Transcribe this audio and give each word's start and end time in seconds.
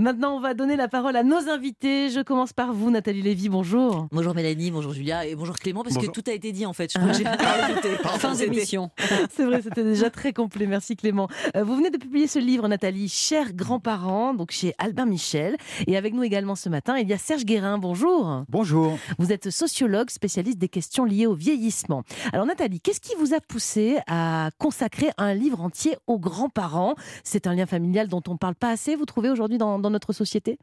Maintenant, 0.00 0.34
on 0.34 0.40
va 0.40 0.54
donner 0.54 0.74
la 0.74 0.88
parole 0.88 1.14
à 1.14 1.22
nos 1.22 1.48
invités. 1.48 2.10
Je 2.10 2.18
commence 2.20 2.52
par 2.52 2.72
vous, 2.72 2.90
Nathalie 2.90 3.22
Lévy. 3.22 3.48
Bonjour. 3.48 4.08
Bonjour 4.10 4.34
Mélanie, 4.34 4.72
bonjour 4.72 4.92
Julia 4.92 5.24
et 5.24 5.36
bonjour 5.36 5.54
Clément, 5.54 5.84
parce 5.84 5.94
Bonjour. 5.94 6.12
que 6.12 6.20
tout 6.20 6.28
a 6.28 6.34
été 6.34 6.50
dit 6.50 6.66
en 6.66 6.72
fait. 6.72 6.92
Je 6.92 6.98
crois 6.98 7.12
que 7.12 7.16
j'ai. 7.16 7.24
Fin 8.18 8.34
d'émission. 8.34 8.90
C'est 9.30 9.44
vrai, 9.44 9.62
c'était 9.62 9.84
déjà 9.84 10.10
très 10.10 10.32
complet. 10.32 10.66
Merci 10.66 10.96
Clément. 10.96 11.28
Euh, 11.54 11.62
Vous 11.62 11.76
venez 11.76 11.90
de 11.90 11.96
publier 11.96 12.26
ce 12.26 12.40
livre, 12.40 12.66
Nathalie, 12.66 13.08
Chers 13.08 13.52
grands-parents, 13.52 14.34
donc 14.34 14.50
chez 14.50 14.74
Albin 14.78 15.06
Michel. 15.06 15.56
Et 15.86 15.96
avec 15.96 16.12
nous 16.12 16.24
également 16.24 16.56
ce 16.56 16.68
matin, 16.68 16.98
il 16.98 17.08
y 17.08 17.12
a 17.12 17.18
Serge 17.18 17.44
Guérin. 17.44 17.78
Bonjour. 17.78 18.42
Bonjour. 18.48 18.98
Vous 19.20 19.30
êtes 19.30 19.50
sociologue, 19.50 20.10
spécialiste 20.10 20.58
des 20.58 20.68
questions 20.68 21.04
liées 21.04 21.28
au 21.28 21.34
vieillissement. 21.34 22.02
Alors 22.32 22.46
Nathalie, 22.46 22.80
qu'est-ce 22.80 23.00
qui 23.00 23.14
vous 23.20 23.32
a 23.32 23.38
poussé 23.38 23.98
à 24.08 24.50
consacrer 24.58 25.10
un 25.18 25.34
livre 25.34 25.60
entier 25.60 25.94
aux 26.08 26.18
grands-parents? 26.18 26.96
C'est 27.22 27.46
un 27.46 27.54
lien 27.54 27.66
familial 27.66 28.08
dont 28.08 28.22
on 28.26 28.32
ne 28.32 28.38
parle 28.38 28.56
pas 28.56 28.70
assez, 28.70 28.96
vous 28.96 29.04
trouvez, 29.06 29.30
aujourd'hui 29.30 29.56
dans, 29.58 29.83
dans 29.84 29.90
notre 29.90 30.12
société? 30.12 30.58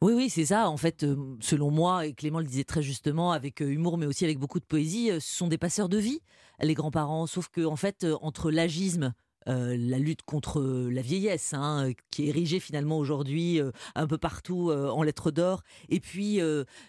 Oui, 0.00 0.12
oui, 0.14 0.30
c'est 0.30 0.46
ça. 0.46 0.68
En 0.68 0.76
fait, 0.76 1.02
euh, 1.02 1.16
selon 1.40 1.70
moi, 1.70 2.06
et 2.06 2.12
Clément 2.12 2.38
le 2.38 2.46
disait 2.46 2.64
très 2.64 2.82
justement, 2.82 3.32
avec 3.32 3.60
euh, 3.60 3.68
humour, 3.68 3.98
mais 3.98 4.06
aussi 4.06 4.24
avec 4.24 4.38
beaucoup 4.38 4.60
de 4.60 4.64
poésie, 4.64 5.10
euh, 5.10 5.18
ce 5.18 5.36
sont 5.36 5.48
des 5.48 5.58
passeurs 5.58 5.88
de 5.88 5.98
vie, 5.98 6.20
les 6.60 6.74
grands-parents. 6.74 7.26
Sauf 7.26 7.48
que, 7.48 7.64
en 7.64 7.76
fait, 7.76 8.06
entre 8.20 8.50
l'agisme, 8.50 9.14
la 9.46 9.98
lutte 9.98 10.24
contre 10.24 10.60
la 10.60 11.00
vieillesse, 11.00 11.54
hein, 11.54 11.92
qui 12.10 12.24
est 12.24 12.26
érigée 12.26 12.60
finalement 12.60 12.98
aujourd'hui 12.98 13.62
un 13.94 14.06
peu 14.06 14.18
partout 14.18 14.70
en 14.70 15.02
lettres 15.02 15.30
d'or, 15.30 15.62
et 15.88 16.00
puis 16.00 16.38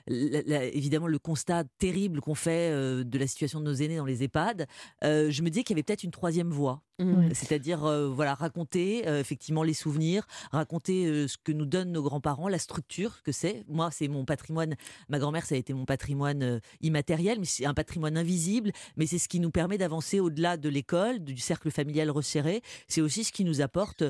évidemment 0.08 1.08
le 1.08 1.20
constat 1.20 1.64
terrible 1.78 2.20
qu'on 2.20 2.36
fait 2.36 2.72
de 3.06 3.18
la 3.18 3.28
situation 3.28 3.62
de 3.62 3.66
nos 3.66 3.76
aînés 3.76 3.96
dans 3.96 4.06
les 4.06 4.24
EHPAD, 4.24 4.68
je 5.04 5.42
me 5.42 5.50
disais 5.50 5.64
qu'il 5.64 5.76
y 5.76 5.78
avait 5.78 5.84
peut-être 5.84 6.04
une 6.04 6.12
troisième 6.12 6.50
voie. 6.50 6.82
Oui. 7.00 7.30
C'est-à-dire, 7.34 7.86
euh, 7.86 8.10
voilà, 8.10 8.34
raconter 8.36 9.08
euh, 9.08 9.20
effectivement 9.20 9.64
les 9.64 9.74
souvenirs, 9.74 10.28
raconter 10.52 11.06
euh, 11.06 11.28
ce 11.28 11.38
que 11.38 11.52
nous 11.52 11.66
donnent 11.66 11.92
nos 11.92 12.04
grands-parents, 12.04 12.48
la 12.48 12.60
structure 12.60 13.24
que 13.24 13.32
c'est. 13.32 13.64
Moi, 13.68 13.90
c'est 13.92 14.08
mon 14.08 14.26
patrimoine. 14.26 14.76
Ma 15.08 15.20
grand-mère, 15.20 15.46
ça 15.46 15.56
a 15.56 15.58
été 15.58 15.74
mon 15.74 15.86
patrimoine 15.86 16.60
immatériel, 16.82 17.40
mais 17.40 17.46
c'est 17.46 17.66
un 17.66 17.74
patrimoine 17.74 18.18
invisible. 18.18 18.72
Mais 18.98 19.08
c'est 19.08 19.18
ce 19.18 19.30
qui 19.30 19.40
nous 19.40 19.52
permet 19.52 19.78
d'avancer 19.78 20.20
au-delà 20.20 20.58
de 20.58 20.70
l'école, 20.70 21.20
du 21.20 21.38
cercle 21.38 21.72
familial 21.72 22.10
resserré. 22.10 22.62
C'est 22.88 23.02
aussi 23.02 23.24
ce 23.24 23.32
qui 23.32 23.46
nous 23.46 23.62
apporte. 23.62 24.04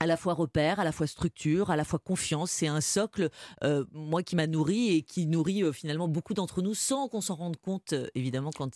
À 0.00 0.06
la 0.06 0.16
fois 0.16 0.34
repère, 0.34 0.80
à 0.80 0.84
la 0.84 0.92
fois 0.92 1.06
structure, 1.06 1.70
à 1.70 1.76
la 1.76 1.84
fois 1.84 1.98
confiance. 1.98 2.50
C'est 2.50 2.66
un 2.66 2.80
socle, 2.80 3.30
euh, 3.64 3.84
moi, 3.92 4.22
qui 4.22 4.36
m'a 4.36 4.46
nourri 4.46 4.94
et 4.94 5.02
qui 5.02 5.26
nourrit 5.26 5.62
euh, 5.62 5.72
finalement 5.72 6.08
beaucoup 6.08 6.34
d'entre 6.34 6.62
nous 6.62 6.74
sans 6.74 7.08
qu'on 7.08 7.20
s'en 7.20 7.34
rende 7.34 7.56
compte, 7.56 7.92
euh, 7.92 8.06
évidemment, 8.14 8.50
quand, 8.56 8.70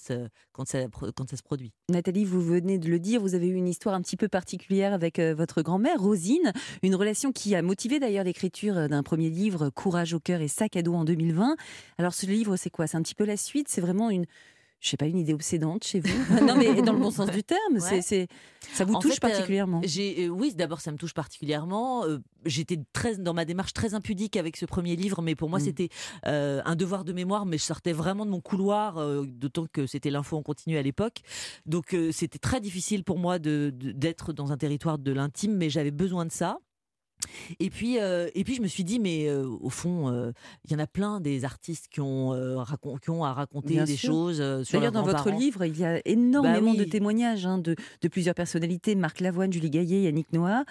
quand, 0.53 0.67
ça, 0.67 0.79
quand 1.15 1.31
ça 1.31 1.37
se 1.37 1.43
produit. 1.43 1.73
Nathalie, 1.91 2.25
vous 2.25 2.43
venez 2.43 2.79
de 2.79 2.89
le 2.89 2.99
dire, 2.99 3.21
vous 3.21 3.35
avez 3.35 3.49
eu 3.49 3.55
une 3.55 3.69
histoire 3.69 3.95
un 3.95 4.03
petit 4.03 4.17
peu 4.17 4.29
particulière 4.29 4.93
avec 4.93 5.19
votre 5.19 5.63
grand-mère, 5.63 6.01
Rosine. 6.01 6.53
Une 6.83 6.95
relation 6.95 7.33
qui 7.33 7.55
a 7.55 7.63
motivé 7.63 7.99
d'ailleurs 7.99 8.25
l'écriture 8.25 8.89
d'un 8.89 9.03
premier 9.03 9.31
livre, 9.31 9.71
Courage 9.71 10.15
au 10.15 10.21
cœur 10.21 10.41
et 10.41 10.49
sac 10.49 10.77
à 10.77 10.83
dos 10.83 10.95
en 10.95 11.05
2020. 11.05 11.57
Alors 11.99 12.15
ce 12.15 12.27
livre, 12.27 12.57
c'est 12.57 12.71
quoi? 12.71 12.87
C'est 12.87 12.97
un 12.97 13.03
petit 13.03 13.15
peu 13.15 13.25
la 13.25 13.37
suite? 13.37 13.69
C'est 13.69 13.81
vraiment 13.81 14.11
une. 14.11 14.27
Je 14.83 14.89
sais 14.91 14.97
pas, 14.97 15.07
une 15.07 15.19
idée 15.19 15.33
obsédante 15.33 15.85
chez 15.85 16.01
vous 16.01 16.09
Non, 16.45 16.57
mais 16.57 16.83
dans 16.83 16.93
le 16.93 16.99
bon 16.99 17.13
sens 17.13 17.31
du 17.31 17.45
terme. 17.45 17.79
c'est 17.79 17.93
Ouais. 17.95 18.03
c'est, 18.03 18.27
ça 18.73 18.85
vous 18.85 18.95
En 18.95 18.99
touche 18.99 19.13
fait, 19.13 19.27
euh, 19.27 19.29
particulièrement 19.31 19.81
J'ai, 19.85 20.27
euh, 20.27 20.29
oui, 20.29 20.53
d'abord 20.57 20.81
ça 20.81 20.91
me 20.91 20.97
touche 20.99 21.15
particulièrement. 21.15 22.05
Euh, 22.05 22.19
J'étais 22.45 22.81
très 22.93 23.17
dans 23.17 23.33
ma 23.33 23.45
démarche 23.45 23.73
très 23.73 23.95
impudique 23.95 24.37
avec 24.37 24.57
ce 24.57 24.67
premier 24.67 24.97
livre, 24.97 25.23
mais 25.23 25.37
pour 25.37 25.49
moi 25.49 25.61
Mm. 25.61 25.63
c'était 25.65 25.89
un 26.25 26.75
devoir 26.75 27.05
de 27.05 27.13
mémoire. 27.13 27.47
Mais 27.47 27.59
je 27.59 27.63
sortais 27.63 27.93
vraiment 27.93 28.27
de 28.27 28.31
mon 28.33 28.41
couloir, 28.41 28.99
d'autant 29.25 29.67
que 29.73 29.87
c'était 29.87 30.11
l'info 30.11 30.37
en 30.37 30.43
continu 30.43 30.77
à 30.77 30.83
l'époque. 30.83 31.21
Donc 31.65 31.97
c'était 32.11 32.41
très 32.41 32.61
difficile 32.61 33.05
pour 33.05 33.19
moi 33.21 33.39
de- 33.39 33.73
d'être 33.73 34.33
dans 34.33 34.51
un 34.51 34.57
territoire 34.57 34.99
de 34.99 35.13
l'intime, 35.13 35.57
mais 35.57 35.71
j'avais 35.71 35.93
besoin 35.93 36.27
de 36.27 36.33
ça. 36.33 36.59
Et 37.61 37.71
puis, 37.71 37.99
euh, 37.99 38.29
et 38.35 38.45
puis 38.45 38.55
je 38.55 38.63
me 38.63 38.67
suis 38.67 38.85
dit, 38.85 38.99
mais 38.99 39.29
euh, 39.29 39.47
au 39.61 39.71
fond, 39.71 40.09
euh, 40.09 40.33
il 40.65 40.73
y 40.73 40.75
en 40.75 40.79
a 40.79 40.87
plein 40.87 41.21
des 41.21 41.45
artistes 41.45 41.89
qui 41.89 42.01
ont, 42.01 42.65
qui 43.01 43.11
ont 43.11 43.25
à 43.25 43.33
raconter 43.33 43.75
Bien 43.75 43.85
des 43.85 43.97
sûr. 43.97 44.11
choses 44.11 44.65
sur 44.65 44.79
D'ailleurs, 44.79 44.93
leurs 44.93 45.05
dans 45.05 45.11
votre 45.11 45.31
livre, 45.31 45.65
il 45.65 45.79
y 45.79 45.85
a 45.85 46.01
énormément 46.05 46.73
Bah 46.73 46.79
de 46.79 46.85
témoignages 46.85 47.47
hein, 47.47 47.59
de, 47.59 47.77
de 48.01 48.09
plusieurs 48.09 48.35
personnalités, 48.35 48.95
Marc 48.95 49.21
Lavoine, 49.21 49.53
Julie 49.53 49.71
Gaillet, 49.71 50.03
Yannick 50.03 50.33
Noah. 50.33 50.65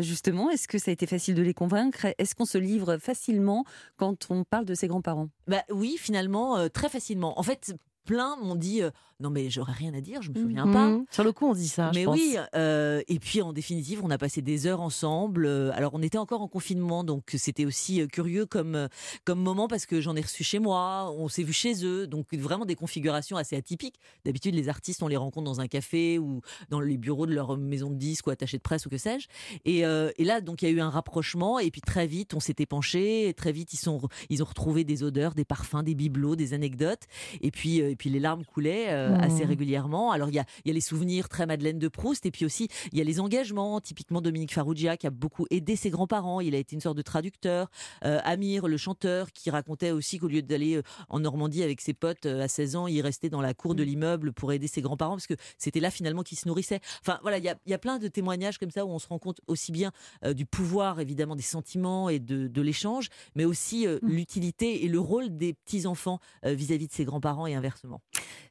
Justement, 0.00 0.50
est-ce 0.50 0.68
que 0.68 0.78
ça 0.78 0.90
a 0.90 0.92
été 0.92 1.06
facile 1.06 1.34
de 1.34 1.42
les 1.42 1.54
convaincre? 1.54 2.06
Est-ce 2.18 2.34
qu'on 2.34 2.44
se 2.44 2.58
livre 2.58 2.98
facilement 2.98 3.64
quand 3.96 4.30
on 4.30 4.44
parle 4.44 4.64
de 4.64 4.74
ses 4.74 4.88
grands-parents? 4.88 5.28
Bah 5.46 5.62
oui, 5.70 5.96
finalement, 5.98 6.68
très 6.68 6.88
facilement. 6.88 7.38
En 7.38 7.42
fait, 7.42 7.74
plein 8.04 8.36
m'ont 8.36 8.54
dit 8.54 8.82
non 9.20 9.30
mais 9.30 9.50
j'aurais 9.50 9.72
rien 9.72 9.92
à 9.94 10.00
dire, 10.00 10.22
je 10.22 10.30
me 10.30 10.34
souviens 10.36 10.66
pas. 10.70 10.88
Mhm. 10.88 11.04
Sur 11.10 11.24
le 11.24 11.32
coup, 11.32 11.46
on 11.46 11.54
dit 11.54 11.68
ça. 11.68 11.90
je 11.92 11.98
Mais 11.98 12.04
pense. 12.04 12.16
oui, 12.16 12.36
euh, 12.54 13.02
et 13.08 13.18
puis 13.18 13.42
en 13.42 13.52
définitive, 13.52 14.00
on 14.04 14.10
a 14.10 14.18
passé 14.18 14.42
des 14.42 14.66
heures 14.66 14.80
ensemble. 14.80 15.46
Euh, 15.46 15.70
Alors 15.74 15.92
on 15.94 16.02
était 16.02 16.18
encore 16.18 16.40
en 16.42 16.48
confinement, 16.48 17.02
donc 17.04 17.34
c'était 17.36 17.64
aussi 17.64 18.00
euh, 18.00 18.06
curieux 18.06 18.46
comme 18.46 18.88
comme 19.24 19.40
moment 19.40 19.66
parce 19.68 19.86
que 19.86 20.00
j'en 20.00 20.14
ai 20.16 20.20
reçu 20.20 20.44
chez 20.44 20.58
moi, 20.58 21.12
on 21.16 21.28
s'est 21.28 21.42
vu 21.42 21.52
chez 21.52 21.84
eux, 21.84 22.06
donc 22.06 22.32
vraiment 22.34 22.64
des 22.64 22.74
configurations 22.76 23.36
assez 23.36 23.56
atypiques. 23.56 23.96
D'habitude, 24.24 24.54
les 24.54 24.68
artistes, 24.68 25.02
on 25.02 25.08
les 25.08 25.16
rencontre 25.16 25.44
dans 25.46 25.60
un 25.60 25.66
café 25.66 26.18
ou 26.18 26.40
dans 26.68 26.80
les 26.80 26.96
bureaux 26.96 27.26
de 27.26 27.34
leur 27.34 27.56
maison 27.56 27.90
de 27.90 27.96
disques 27.96 28.26
ou 28.26 28.30
attachés 28.30 28.56
de 28.58 28.62
presse 28.62 28.86
ou 28.86 28.88
que 28.88 28.98
sais-je. 28.98 29.26
Et, 29.64 29.84
euh, 29.84 30.10
et 30.18 30.24
là, 30.24 30.40
donc 30.40 30.62
il 30.62 30.66
y 30.66 30.68
a 30.68 30.72
eu 30.72 30.80
un 30.80 30.90
rapprochement, 30.90 31.58
et 31.58 31.70
puis 31.70 31.80
très 31.80 32.06
vite, 32.06 32.34
on 32.34 32.40
s'était 32.40 32.66
penché, 32.66 33.34
très 33.36 33.52
vite, 33.52 33.72
ils 33.72 33.78
sont 33.78 34.00
ils 34.30 34.42
ont 34.42 34.46
retrouvé 34.46 34.84
des 34.84 35.02
odeurs, 35.02 35.34
des 35.34 35.44
parfums, 35.44 35.82
des 35.82 35.94
bibelots, 35.94 36.36
des 36.36 36.54
anecdotes, 36.54 37.02
et 37.40 37.50
puis 37.50 37.78
et 37.78 37.96
puis 37.96 38.10
les 38.10 38.20
larmes 38.20 38.44
coulaient 38.44 38.86
euh, 38.90 39.07
Mmh. 39.08 39.20
assez 39.20 39.44
régulièrement. 39.44 40.12
Alors 40.12 40.28
il 40.28 40.34
y 40.34 40.38
a, 40.38 40.44
il 40.64 40.68
y 40.68 40.70
a 40.70 40.74
les 40.74 40.80
souvenirs 40.80 41.28
très 41.28 41.46
Madeleine 41.46 41.78
de 41.78 41.88
Proust 41.88 42.26
et 42.26 42.30
puis 42.30 42.44
aussi 42.44 42.68
il 42.92 42.98
y 42.98 43.00
a 43.00 43.04
les 43.04 43.20
engagements. 43.20 43.80
Typiquement 43.80 44.20
Dominique 44.20 44.52
Farrugia 44.52 44.96
qui 44.96 45.06
a 45.06 45.10
beaucoup 45.10 45.46
aidé 45.50 45.76
ses 45.76 45.90
grands-parents. 45.90 46.40
Il 46.40 46.54
a 46.54 46.58
été 46.58 46.74
une 46.74 46.80
sorte 46.80 46.96
de 46.96 47.02
traducteur. 47.02 47.70
Euh, 48.04 48.20
Amir, 48.24 48.68
le 48.68 48.76
chanteur, 48.76 49.32
qui 49.32 49.50
racontait 49.50 49.90
aussi 49.90 50.18
qu'au 50.18 50.28
lieu 50.28 50.42
d'aller 50.42 50.76
euh, 50.76 50.82
en 51.08 51.20
Normandie 51.20 51.62
avec 51.62 51.80
ses 51.80 51.94
potes 51.94 52.26
euh, 52.26 52.42
à 52.42 52.48
16 52.48 52.76
ans, 52.76 52.86
il 52.86 53.00
restait 53.00 53.30
dans 53.30 53.40
la 53.40 53.54
cour 53.54 53.74
de 53.74 53.82
l'immeuble 53.82 54.32
pour 54.32 54.52
aider 54.52 54.66
ses 54.66 54.82
grands-parents 54.82 55.14
parce 55.14 55.26
que 55.26 55.34
c'était 55.58 55.80
là 55.80 55.90
finalement 55.90 56.22
qu'il 56.22 56.38
se 56.38 56.48
nourrissait. 56.48 56.80
Enfin 57.00 57.18
voilà, 57.22 57.38
il 57.38 57.44
y 57.44 57.48
a, 57.48 57.56
il 57.66 57.70
y 57.70 57.74
a 57.74 57.78
plein 57.78 57.98
de 57.98 58.08
témoignages 58.08 58.58
comme 58.58 58.70
ça 58.70 58.84
où 58.84 58.90
on 58.90 58.98
se 58.98 59.08
rend 59.08 59.18
compte 59.18 59.40
aussi 59.46 59.72
bien 59.72 59.92
euh, 60.24 60.34
du 60.34 60.46
pouvoir 60.46 61.00
évidemment 61.00 61.36
des 61.36 61.42
sentiments 61.42 62.08
et 62.08 62.18
de, 62.18 62.48
de 62.48 62.62
l'échange, 62.62 63.08
mais 63.34 63.44
aussi 63.44 63.86
euh, 63.86 63.98
l'utilité 64.02 64.84
et 64.84 64.88
le 64.88 65.00
rôle 65.00 65.36
des 65.36 65.54
petits-enfants 65.54 66.20
euh, 66.44 66.54
vis-à-vis 66.54 66.86
de 66.86 66.92
ses 66.92 67.04
grands-parents 67.04 67.46
et 67.46 67.54
inversement. 67.54 68.00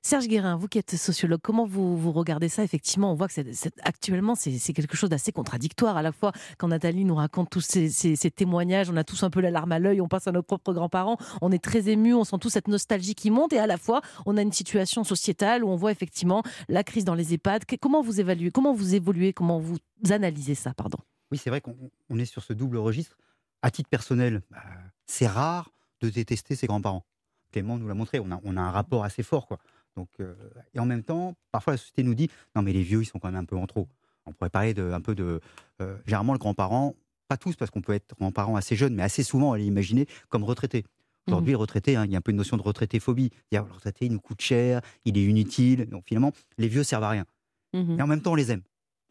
Serge 0.02 0.28
Guérin, 0.28 0.56
vous 0.56 0.68
qui 0.68 0.78
êtes 0.78 0.96
sociologue, 0.96 1.42
comment 1.42 1.66
vous, 1.66 1.98
vous 1.98 2.14
regardez 2.14 2.48
ça 2.48 2.64
Effectivement, 2.64 3.12
on 3.12 3.16
voit 3.16 3.28
que 3.28 3.42
actuellement, 3.82 4.36
c'est 4.36 4.74
quelque 4.74 4.96
chose 4.96 5.10
d'assez 5.10 5.34
contradictoire. 5.34 5.98
À 5.98 6.02
la 6.02 6.14
fois, 6.14 6.32
quand 6.58 6.70
Nathalie 6.70 7.04
nous 7.04 7.16
raconte 7.16 7.50
tous 7.50 7.60
ces, 7.60 8.32
témoignages, 8.32 8.90
on 8.90 8.96
a 8.96 9.04
tous 9.04 9.24
un 9.24 9.30
peu 9.30 9.42
la 9.42 9.52
larme 9.52 9.74
à 9.74 9.80
l'œil, 9.80 10.00
on 10.00 10.08
pense 10.08 10.26
à 10.28 10.32
nos 10.32 10.44
propres 10.44 10.72
grands-parents, 10.72 11.18
on 11.42 11.52
est 11.52 11.62
très 11.62 11.90
ému, 11.90 12.14
on 12.14 12.24
sent 12.24 12.38
tous 12.40 12.50
cette 12.50 12.70
nostalgie 12.70 13.16
qui 13.16 13.32
monte, 13.32 13.52
et 13.52 13.60
à 13.60 13.68
la 13.68 13.78
fois, 13.78 14.02
on 14.26 14.38
a 14.38 14.42
une 14.42 14.54
situation 14.54 15.04
sociétale 15.04 15.64
où 15.66 15.70
on 15.70 15.76
voit 15.76 15.92
effectivement 15.92 16.42
la 16.70 16.86
crise 16.86 17.04
dans 17.04 17.16
les 17.16 17.34
EHPAD. 17.34 17.66
Comment 17.82 18.02
vous 18.02 18.22
évaluez 18.22 18.52
Comment 18.52 18.74
vous 18.74 18.96
évoluez 18.96 19.34
Comment 19.34 19.60
vous 19.60 19.78
analysez 20.10 20.56
ça 20.56 20.74
Pardon? 20.74 21.00
Oui, 21.32 21.38
c'est 21.38 21.50
vrai 21.50 21.60
qu'on 21.60 21.76
on 22.10 22.18
est 22.18 22.26
sur 22.26 22.44
ce 22.44 22.54
double 22.54 22.78
registre. 22.78 23.18
À 23.62 23.72
titre 23.72 23.90
personnel, 23.90 24.42
bah, 24.52 24.60
c'est 25.06 25.28
rare 25.28 25.72
de 26.00 26.10
détester 26.10 26.56
ses 26.56 26.68
grands-parents. 26.68 27.04
Clément 27.52 27.78
nous 27.78 27.88
l'a 27.88 27.94
montré, 27.94 28.20
on 28.20 28.32
a, 28.32 28.40
on 28.44 28.58
a 28.58 28.62
un 28.62 28.72
rapport 28.72 29.04
assez 29.04 29.24
fort. 29.24 29.48
Quoi. 29.48 29.58
Donc, 29.96 30.10
euh, 30.20 30.36
et 30.74 30.80
en 30.80 30.86
même 30.86 31.04
temps, 31.04 31.36
parfois 31.52 31.74
la 31.74 31.78
société 31.78 32.04
nous 32.04 32.16
dit 32.16 32.30
non, 32.56 32.62
mais 32.62 32.74
les 32.74 32.84
vieux, 32.84 33.02
ils 33.02 33.06
sont 33.06 33.20
quand 33.20 33.30
même 33.32 33.42
un 33.42 33.46
peu 33.46 33.58
en 33.58 33.68
trop. 33.68 33.88
On 34.26 34.34
pourrait 34.34 34.50
parler 34.50 34.74
de, 34.74 34.92
un 34.92 35.02
peu 35.02 35.16
de. 35.16 35.40
euh, 35.82 35.98
généralement, 36.06 36.34
le 36.34 36.40
grand-parent, 36.40 36.96
pas 37.28 37.38
tous, 37.38 37.56
parce 37.56 37.72
qu'on 37.72 37.82
peut 37.82 37.94
être 37.94 38.16
grand-parent 38.18 38.56
assez 38.56 38.76
jeune, 38.76 38.94
mais 38.94 39.04
assez 39.04 39.24
souvent, 39.24 39.56
elle 39.56 39.62
est 39.62 39.66
imaginée 39.66 40.06
comme 40.30 40.44
retraité. 40.44 40.86
Aujourd'hui, 41.28 41.52
le 41.52 41.58
retraité, 41.58 41.98
hein, 41.98 42.06
il 42.06 42.12
y 42.12 42.16
a 42.16 42.20
un 42.20 42.22
peu 42.22 42.32
une 42.32 42.38
notion 42.38 42.56
de 42.56 42.62
retraité-phobie. 42.62 43.32
Le 43.52 43.60
retraité, 43.60 44.06
il 44.06 44.14
nous 44.14 44.20
coûte 44.22 44.40
cher, 44.40 44.80
il 45.04 45.18
est 45.18 45.24
inutile. 45.26 45.86
Donc 45.90 46.06
finalement, 46.06 46.32
les 46.58 46.70
vieux 46.70 46.84
servent 46.84 47.04
à 47.04 47.10
rien. 47.10 47.26
Mhm. 47.74 48.00
Et 48.00 48.02
en 48.02 48.08
même 48.08 48.22
temps, 48.22 48.32
on 48.32 48.36
les 48.36 48.52
aime. 48.54 48.62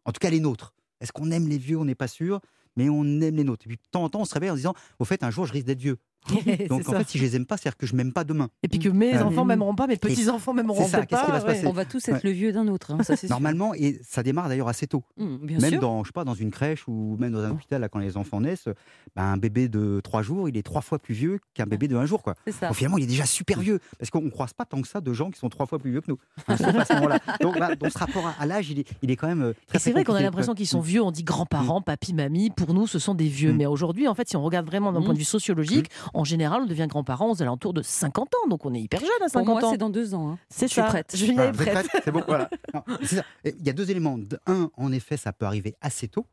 En 0.07 0.13
tout 0.13 0.19
cas, 0.19 0.31
les 0.31 0.41
nôtres. 0.41 0.73
Est-ce 1.03 1.13
qu'on 1.13 1.31
aime 1.31 1.47
les 1.47 1.59
vieux? 1.59 1.77
On 1.79 1.85
n'est 1.85 1.95
pas 1.95 2.09
sûr, 2.09 2.41
mais 2.77 2.89
on 2.89 3.05
aime 3.21 3.37
les 3.37 3.45
nôtres. 3.45 3.67
Et 3.67 3.69
puis, 3.69 3.77
de 3.77 3.83
temps 3.91 4.05
en 4.05 4.09
temps, 4.09 4.21
on 4.21 4.25
se 4.25 4.35
réveille 4.35 4.51
en 4.51 4.55
se 4.55 4.59
disant 4.59 4.75
Au 4.99 5.05
fait, 5.05 5.23
un 5.23 5.31
jour, 5.31 5.47
je 5.47 5.53
risque 5.53 5.67
d'être 5.67 5.81
vieux. 5.81 5.97
Donc, 6.69 6.89
en 6.89 6.91
ça. 6.91 6.99
fait, 6.99 7.09
si 7.09 7.19
je 7.19 7.23
les 7.23 7.37
aime 7.37 7.47
pas, 7.47 7.57
c'est-à-dire 7.57 7.77
que 7.77 7.87
je 7.87 7.95
m'aime 7.95 8.13
pas 8.13 8.25
demain. 8.25 8.49
Et 8.65 8.67
puis 8.67 8.81
que 8.81 8.89
mes 8.89 9.15
Euh, 9.15 9.23
enfants 9.23 9.45
m'aimeront 9.45 9.77
pas, 9.77 9.87
mes 9.87 9.97
petits-enfants 9.97 10.53
m'aimeront 10.53 10.83
c'est 10.83 10.89
ça, 10.91 10.97
peut-être 10.99 11.11
qu'est-ce 11.11 11.21
qui 11.21 11.27
pas. 11.27 11.33
va 11.35 11.41
se 11.41 11.47
passer 11.47 11.67
On 11.69 11.73
va 11.73 11.85
tous 11.85 12.09
être 12.09 12.15
Ouais. 12.15 12.21
le 12.25 12.31
vieux 12.31 12.51
d'un 12.53 12.67
autre, 12.67 12.91
hein, 12.91 12.99
ça 13.05 13.15
c'est 13.15 13.29
sûr. 13.29 13.37
Normalement, 13.37 13.75
et 13.75 14.01
ça 14.03 14.25
démarre 14.25 14.49
d'ailleurs 14.49 14.67
assez 14.67 14.89
tôt. 14.89 15.05
Bien 15.17 15.59
même 15.61 15.71
sûr. 15.71 15.81
dans, 15.81 16.03
je 16.03 16.09
sais 16.09 16.13
pas, 16.13 16.25
dans 16.25 16.35
une 16.35 16.51
crèche 16.51 16.89
ou 16.89 17.17
même 17.21 17.31
dans 17.31 17.45
un 17.45 17.53
hôpital, 17.53 17.81
là, 17.81 17.89
quand 17.89 18.01
les 18.01 18.17
enfants 18.17 18.41
naissent, 18.41 18.69
ben, 19.15 19.23
un 19.23 19.37
bébé 19.37 19.69
de 19.69 20.01
trois 20.03 20.23
jours, 20.23 20.49
il 20.49 20.57
est 20.57 20.65
trois 20.65 20.81
fois 20.83 20.99
plus 20.99 21.15
vieux 21.15 21.39
qu'un 21.55 21.67
bébé 21.67 21.87
de 21.87 21.95
un 21.95 22.07
jour. 22.07 22.25
Quoi. 22.25 22.35
Ça. 22.51 22.67
Donc, 22.67 22.77
finalement, 22.77 22.99
il 22.99 23.05
est 23.05 23.09
déjà 23.09 23.25
super 23.25 23.61
vieux. 23.61 23.79
Parce 24.01 24.11
qu'on 24.11 24.23
ne 24.23 24.31
croise 24.31 24.53
pas 24.53 24.65
tant 24.65 24.83
que 24.83 24.89
ça 24.89 25.01
de 25.01 25.13
gens 25.13 25.31
qui 25.31 25.39
sont 25.39 25.49
trois 25.49 25.67
fois 25.67 25.79
plus 25.79 25.93
vieux 25.93 26.01
que 26.01 26.11
nous. 26.11 26.19
Hein, 26.49 26.57
ce. 26.57 26.65
Donc, 27.41 27.57
là, 27.57 27.77
dans 27.77 27.89
ce 27.89 27.99
rapport 27.99 28.27
à, 28.27 28.35
à 28.41 28.47
l'âge, 28.47 28.69
il 28.69 28.81
est, 28.81 28.89
il 29.01 29.13
est 29.13 29.17
quand 29.17 29.29
même 29.29 29.43
euh, 29.43 29.53
très 29.69 29.79
c'est 29.79 29.93
vrai 29.93 30.03
qu'on 30.03 30.15
a 30.15 30.21
l'impression 30.23 30.55
qu'ils 30.55 30.67
sont 30.67 30.81
Mm. 30.81 30.85
vieux. 30.87 31.03
On 31.03 31.13
dit 31.13 31.23
grands-parents, 31.23 31.83
papy, 31.83 32.15
mamie. 32.15 32.51
Pour 32.51 32.66
nous, 32.73 32.87
ce 32.87 32.99
sont 32.99 33.15
des 33.15 33.29
vieux. 33.29 33.53
Mm. 33.53 33.57
Mais 33.57 33.67
aujourd'hui, 33.67 34.09
en 34.09 34.15
fait, 34.15 34.29
si 34.29 34.37
on 34.37 34.43
regarde 34.43 34.67
vraiment 34.67 34.93
d'un 34.93 35.01
Mm. 35.01 35.05
point 35.05 35.15
de 35.15 35.19
vue 35.19 35.25
sociologique, 35.25 35.91
en 36.15 36.25
général, 36.25 36.63
on 36.63 36.67
devient 36.67 36.87
grands-parents 36.89 37.31
aux 37.33 37.43
alentours 37.43 37.73
de 37.75 37.83
50 37.83 38.29
ans. 38.35 38.49
Donc 38.49 38.65
on 38.67 38.75
est 38.75 38.81
hyper 38.81 39.01
jeune 39.01 39.09
à 39.21 39.25
Pour 39.25 39.31
50 39.31 39.47
moi, 39.47 39.65
ans. 39.65 39.71
c'est 39.73 39.79
dans 39.79 39.91
deux 39.91 40.15
ans. 40.15 40.31
hein. 40.33 40.39
C'est 40.49 40.67
je 40.69 40.73
suis 40.73 40.83
ça. 40.83 40.87
prête. 40.89 41.17
Julien 41.17 41.51
Voilà, 41.53 41.73
prête. 41.73 41.89
prête 41.89 42.03
C'est 42.05 42.13
bon, 42.13 42.23
voilà. 42.27 42.49
Non, 42.75 42.83
c'est 43.03 43.17
ça. 43.17 43.25
Et 43.45 43.55
Il 43.59 43.67
y 43.67 43.71
a 43.71 43.73
deux 43.73 43.91
éléments. 43.91 44.19
Un, 44.47 44.71
en 44.77 44.93
effet, 44.93 45.17
ça 45.17 45.33
peut 45.33 45.47
arriver 45.47 45.75
assez 45.81 46.09
tôt. 46.09 46.27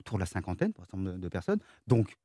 autour 0.00 0.18
de 0.18 0.22
la 0.22 0.26
cinquantaine, 0.26 0.72
pour 0.72 0.84
un 0.94 0.98
de, 1.18 1.28
personnes. 1.28 1.60
Donc, 1.86 2.16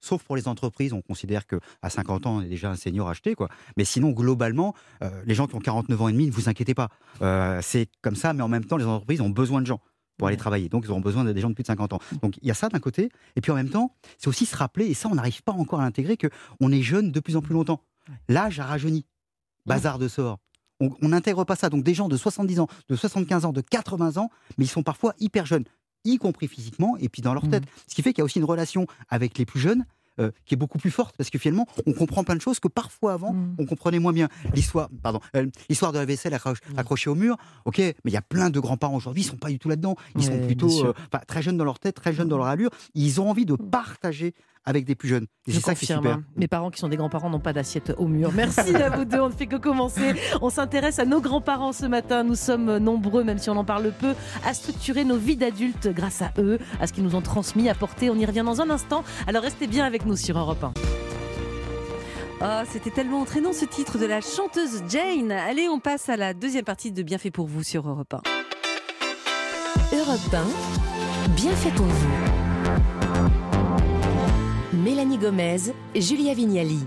sauf 0.00 0.22
pour 0.22 0.36
les 0.36 0.46
entreprises, 0.46 0.92
on 0.92 1.02
considère 1.02 1.46
qu'à 1.48 1.90
50 1.90 2.26
ans, 2.26 2.36
on 2.36 2.42
est 2.42 2.48
déjà 2.48 2.70
un 2.70 2.76
senior 2.76 3.08
acheté. 3.08 3.34
Quoi. 3.34 3.48
Mais 3.76 3.84
sinon, 3.84 4.10
globalement, 4.10 4.72
euh, 5.02 5.10
les 5.26 5.34
gens 5.34 5.48
qui 5.48 5.56
ont 5.56 5.60
49 5.60 6.00
ans 6.00 6.06
et 6.08 6.12
demi, 6.12 6.26
ne 6.26 6.30
vous 6.32 6.48
inquiétez 6.48 6.74
pas. 6.74 6.88
Euh, 7.22 7.58
c'est 7.60 7.88
comme 8.02 8.14
ça, 8.14 8.32
mais 8.34 8.42
en 8.44 8.48
même 8.48 8.64
temps, 8.64 8.76
les 8.76 8.84
entreprises 8.84 9.20
ont 9.20 9.30
besoin 9.30 9.60
de 9.60 9.66
gens 9.66 9.80
pour 10.18 10.28
aller 10.28 10.36
travailler. 10.36 10.68
Donc, 10.68 10.84
ils 10.84 10.90
auront 10.90 11.00
besoin 11.00 11.24
des 11.24 11.40
gens 11.40 11.48
de 11.48 11.54
plus 11.54 11.62
de 11.62 11.68
50 11.68 11.94
ans. 11.94 12.00
Donc, 12.22 12.36
il 12.42 12.48
y 12.48 12.50
a 12.50 12.54
ça 12.54 12.68
d'un 12.68 12.80
côté. 12.80 13.10
Et 13.36 13.40
puis, 13.40 13.50
en 13.50 13.54
même 13.54 13.70
temps, 13.70 13.94
c'est 14.18 14.28
aussi 14.28 14.44
se 14.44 14.56
rappeler, 14.56 14.86
et 14.86 14.94
ça, 14.94 15.08
on 15.10 15.14
n'arrive 15.14 15.42
pas 15.42 15.52
encore 15.52 15.80
à 15.80 15.84
l'intégrer, 15.84 16.18
qu'on 16.18 16.72
est 16.72 16.82
jeune 16.82 17.12
de 17.12 17.20
plus 17.20 17.36
en 17.36 17.40
plus 17.40 17.54
longtemps. 17.54 17.80
L'âge 18.28 18.60
a 18.60 18.64
rajeuni. 18.64 19.06
Bazar 19.64 19.98
de 19.98 20.08
sort. 20.08 20.38
On 20.80 21.08
n'intègre 21.08 21.44
pas 21.44 21.56
ça. 21.56 21.70
Donc, 21.70 21.84
des 21.84 21.94
gens 21.94 22.08
de 22.08 22.16
70 22.16 22.60
ans, 22.60 22.68
de 22.88 22.96
75 22.96 23.44
ans, 23.46 23.52
de 23.52 23.60
80 23.60 24.16
ans, 24.16 24.30
mais 24.58 24.64
ils 24.64 24.68
sont 24.68 24.82
parfois 24.82 25.14
hyper 25.18 25.46
jeunes, 25.46 25.64
y 26.04 26.18
compris 26.18 26.48
physiquement 26.48 26.96
et 26.98 27.08
puis 27.08 27.22
dans 27.22 27.34
leur 27.34 27.46
mmh. 27.46 27.50
tête. 27.50 27.64
Ce 27.86 27.94
qui 27.94 28.02
fait 28.02 28.12
qu'il 28.12 28.20
y 28.20 28.22
a 28.22 28.24
aussi 28.24 28.38
une 28.38 28.44
relation 28.44 28.86
avec 29.08 29.38
les 29.38 29.44
plus 29.44 29.60
jeunes 29.60 29.84
euh, 30.20 30.30
qui 30.44 30.54
est 30.54 30.56
beaucoup 30.56 30.78
plus 30.78 30.90
forte 30.90 31.16
parce 31.16 31.30
que 31.30 31.38
finalement 31.38 31.66
on 31.86 31.92
comprend 31.92 32.24
plein 32.24 32.36
de 32.36 32.40
choses 32.40 32.60
que 32.60 32.68
parfois 32.68 33.12
avant 33.12 33.32
mm. 33.32 33.56
on 33.58 33.66
comprenait 33.66 33.98
moins 33.98 34.12
bien. 34.12 34.28
L'histoire, 34.54 34.88
pardon, 35.02 35.20
euh, 35.36 35.46
l'histoire 35.68 35.92
de 35.92 35.98
la 35.98 36.04
vaisselle 36.04 36.32
mm. 36.32 36.78
accrochée 36.78 37.10
au 37.10 37.14
mur, 37.14 37.36
ok, 37.64 37.78
mais 37.78 37.94
il 38.06 38.12
y 38.12 38.16
a 38.16 38.22
plein 38.22 38.50
de 38.50 38.60
grands-parents 38.60 38.96
aujourd'hui, 38.96 39.22
ils 39.22 39.26
sont 39.26 39.36
pas 39.36 39.48
du 39.48 39.58
tout 39.58 39.68
là-dedans. 39.68 39.96
Ils 40.16 40.24
sont 40.24 40.38
plutôt 40.40 40.86
euh, 40.86 40.92
très 41.26 41.42
jeunes 41.42 41.56
dans 41.56 41.64
leur 41.64 41.78
tête, 41.78 41.94
très 41.94 42.12
jeunes 42.12 42.28
dans 42.28 42.38
leur 42.38 42.46
allure. 42.46 42.70
Ils 42.94 43.20
ont 43.20 43.30
envie 43.30 43.46
de 43.46 43.54
mm. 43.54 43.70
partager 43.70 44.34
avec 44.64 44.84
des 44.84 44.94
plus 44.94 45.08
jeunes. 45.08 45.26
Et 45.46 45.52
c'est 45.52 45.60
ça 45.60 45.74
qui 45.74 45.84
est 45.84 45.94
super. 45.94 46.12
Hein. 46.12 46.24
Mes 46.36 46.48
parents 46.48 46.70
qui 46.70 46.78
sont 46.78 46.88
des 46.88 46.96
grands-parents 46.96 47.30
n'ont 47.30 47.40
pas 47.40 47.52
d'assiette 47.52 47.94
au 47.98 48.06
mur. 48.06 48.32
Merci 48.34 48.74
à 48.76 48.90
vous 48.90 49.04
deux, 49.04 49.20
on 49.20 49.28
ne 49.28 49.34
fait 49.34 49.46
que 49.46 49.56
commencer. 49.56 50.14
On 50.42 50.50
s'intéresse 50.50 50.98
à 50.98 51.04
nos 51.04 51.20
grands-parents 51.20 51.72
ce 51.72 51.86
matin. 51.86 52.24
Nous 52.24 52.34
sommes 52.34 52.78
nombreux, 52.78 53.24
même 53.24 53.38
si 53.38 53.50
on 53.50 53.56
en 53.56 53.64
parle 53.64 53.92
peu, 53.92 54.14
à 54.44 54.54
structurer 54.54 55.04
nos 55.04 55.16
vies 55.16 55.36
d'adultes 55.36 55.88
grâce 55.88 56.22
à 56.22 56.32
eux, 56.38 56.58
à 56.80 56.86
ce 56.86 56.92
qu'ils 56.92 57.04
nous 57.04 57.14
ont 57.14 57.22
transmis, 57.22 57.68
apporté. 57.68 58.10
On 58.10 58.16
y 58.16 58.26
revient 58.26 58.44
dans 58.44 58.60
un 58.60 58.70
instant. 58.70 59.04
Alors 59.26 59.42
restez 59.42 59.66
bien 59.66 59.84
avec 59.84 60.06
nous 60.06 60.16
sur 60.16 60.38
Europe 60.38 60.62
1. 60.62 60.72
Oh, 62.40 62.44
c'était 62.70 62.90
tellement 62.90 63.20
entraînant 63.20 63.52
ce 63.52 63.64
titre 63.64 63.98
de 63.98 64.06
la 64.06 64.20
chanteuse 64.20 64.84
Jane. 64.88 65.32
Allez, 65.32 65.68
on 65.68 65.80
passe 65.80 66.08
à 66.08 66.16
la 66.16 66.34
deuxième 66.34 66.64
partie 66.64 66.92
de 66.92 67.02
Bien 67.02 67.18
fait 67.18 67.32
pour 67.32 67.48
vous 67.48 67.64
sur 67.64 67.88
Europe 67.88 68.14
1. 68.14 68.20
Europe 69.96 70.34
1, 70.34 71.30
bien 71.34 71.52
fait 71.52 71.70
pour 71.70 71.86
vous. 71.86 72.47
Mélanie 74.78 75.18
Gomez, 75.18 75.74
Julia 75.96 76.34
Vignali. 76.34 76.78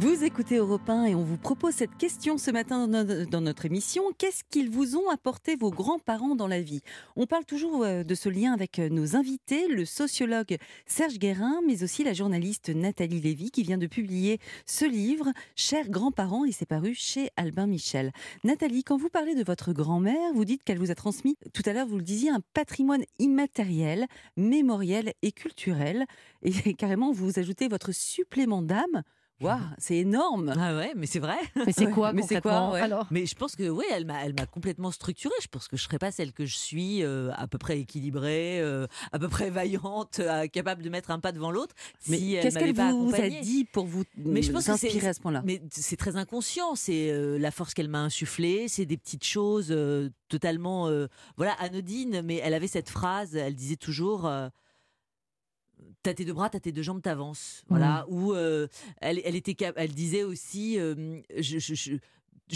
Vous 0.00 0.22
écoutez 0.22 0.58
Europe 0.58 0.88
1 0.88 1.06
et 1.06 1.14
on 1.16 1.24
vous 1.24 1.38
propose 1.38 1.74
cette 1.74 1.96
question 1.96 2.38
ce 2.38 2.52
matin 2.52 2.86
dans 2.86 3.40
notre 3.40 3.66
émission. 3.66 4.04
Qu'est-ce 4.16 4.44
qu'ils 4.48 4.70
vous 4.70 4.96
ont 4.96 5.10
apporté 5.10 5.56
vos 5.56 5.72
grands-parents 5.72 6.36
dans 6.36 6.46
la 6.46 6.60
vie? 6.60 6.82
On 7.16 7.26
parle 7.26 7.44
toujours 7.44 7.82
euh, 7.82 8.04
de 8.04 8.14
ce 8.14 8.28
lien 8.28 8.52
avec 8.52 8.78
euh, 8.78 8.90
nos 8.90 9.16
invités, 9.16 9.66
le 9.66 9.84
sociologue 9.84 10.56
Serge 10.86 11.18
Guérin, 11.18 11.62
mais 11.66 11.82
aussi 11.82 12.04
la 12.04 12.12
journaliste 12.12 12.68
Nathalie 12.68 13.20
Lévy 13.20 13.50
qui 13.50 13.64
vient 13.64 13.76
de 13.76 13.88
publier 13.88 14.38
ce 14.66 14.84
livre, 14.84 15.32
Chers 15.56 15.90
grands-parents, 15.90 16.44
et 16.44 16.52
c'est 16.52 16.64
paru 16.64 16.94
chez 16.94 17.30
Albin 17.36 17.66
Michel. 17.66 18.12
Nathalie, 18.44 18.84
quand 18.84 18.98
vous 18.98 19.10
parlez 19.10 19.34
de 19.34 19.42
votre 19.42 19.72
grand-mère, 19.72 20.32
vous 20.32 20.44
dites 20.44 20.62
qu'elle 20.62 20.78
vous 20.78 20.92
a 20.92 20.94
transmis, 20.94 21.36
tout 21.52 21.62
à 21.66 21.72
l'heure 21.72 21.88
vous 21.88 21.96
le 21.96 22.02
disiez, 22.02 22.30
un 22.30 22.42
patrimoine 22.54 23.02
immatériel, 23.18 24.06
mémoriel 24.36 25.12
et 25.22 25.32
culturel. 25.32 26.06
Et 26.42 26.74
carrément, 26.78 27.10
vous 27.10 27.40
ajoutez 27.40 27.66
votre 27.66 27.90
supplément 27.90 28.62
d'âme 28.62 29.02
Waouh, 29.40 29.60
c'est 29.78 29.98
énorme. 29.98 30.52
Ah 30.58 30.74
ouais, 30.74 30.92
mais 30.96 31.06
c'est 31.06 31.20
vrai. 31.20 31.38
Mais 31.66 31.72
c'est 31.72 31.90
quoi 31.90 32.12
Mais 32.12 32.22
c'est 32.22 32.40
quoi 32.40 32.76
alors 32.78 33.06
Mais 33.10 33.26
je 33.26 33.34
pense 33.34 33.54
que 33.54 33.68
oui, 33.68 33.84
elle 33.92 34.04
m'a, 34.04 34.24
elle 34.24 34.34
m'a 34.34 34.46
complètement 34.46 34.90
structurée. 34.90 35.34
Je 35.40 35.46
pense 35.46 35.68
que 35.68 35.76
je 35.76 35.84
serais 35.84 35.98
pas 35.98 36.10
celle 36.10 36.32
que 36.32 36.44
je 36.44 36.56
suis, 36.56 37.04
euh, 37.04 37.30
à 37.34 37.46
peu 37.46 37.58
près 37.58 37.78
équilibrée, 37.78 38.60
euh, 38.60 38.86
à 39.12 39.18
peu 39.18 39.28
près 39.28 39.50
vaillante, 39.50 40.18
euh, 40.18 40.46
capable 40.48 40.82
de 40.82 40.90
mettre 40.90 41.10
un 41.10 41.20
pas 41.20 41.32
devant 41.32 41.50
l'autre. 41.50 41.74
Mais 42.08 42.18
si 42.18 42.32
qu'est-ce 42.40 42.58
qu'elle 42.58 42.74
vous 42.74 43.14
a 43.14 43.28
dit 43.28 43.64
pour 43.64 43.86
vous 43.86 44.04
Mais 44.16 44.42
je 44.42 44.50
pense 44.50 44.66
que 44.66 44.76
c'est, 44.76 45.06
à 45.06 45.12
ce 45.12 45.20
point-là. 45.20 45.42
Mais 45.44 45.62
c'est 45.70 45.96
très 45.96 46.16
inconscient. 46.16 46.74
C'est 46.74 47.38
la 47.38 47.50
force 47.50 47.74
qu'elle 47.74 47.88
m'a 47.88 48.02
insufflée. 48.02 48.66
C'est 48.68 48.86
des 48.86 48.96
petites 48.96 49.24
choses 49.24 49.74
totalement, 50.28 50.90
voilà, 51.36 51.52
anodines. 51.60 52.22
Mais 52.22 52.40
elle 52.42 52.54
avait 52.54 52.66
cette 52.66 52.90
phrase. 52.90 53.36
Elle 53.36 53.54
disait 53.54 53.76
toujours 53.76 54.28
t'as 56.02 56.14
tes 56.14 56.24
deux 56.24 56.32
bras, 56.32 56.50
t'as 56.50 56.60
tes 56.60 56.72
deux 56.72 56.82
jambes, 56.82 57.02
t'avances. 57.02 57.64
Voilà. 57.68 58.06
Mmh. 58.08 58.14
Ou 58.14 58.32
euh, 58.34 58.68
elle, 59.00 59.20
elle, 59.24 59.36
était, 59.36 59.56
elle 59.76 59.92
disait 59.92 60.22
aussi, 60.22 60.78
euh, 60.78 61.20
je, 61.36 61.58
je 61.58 61.96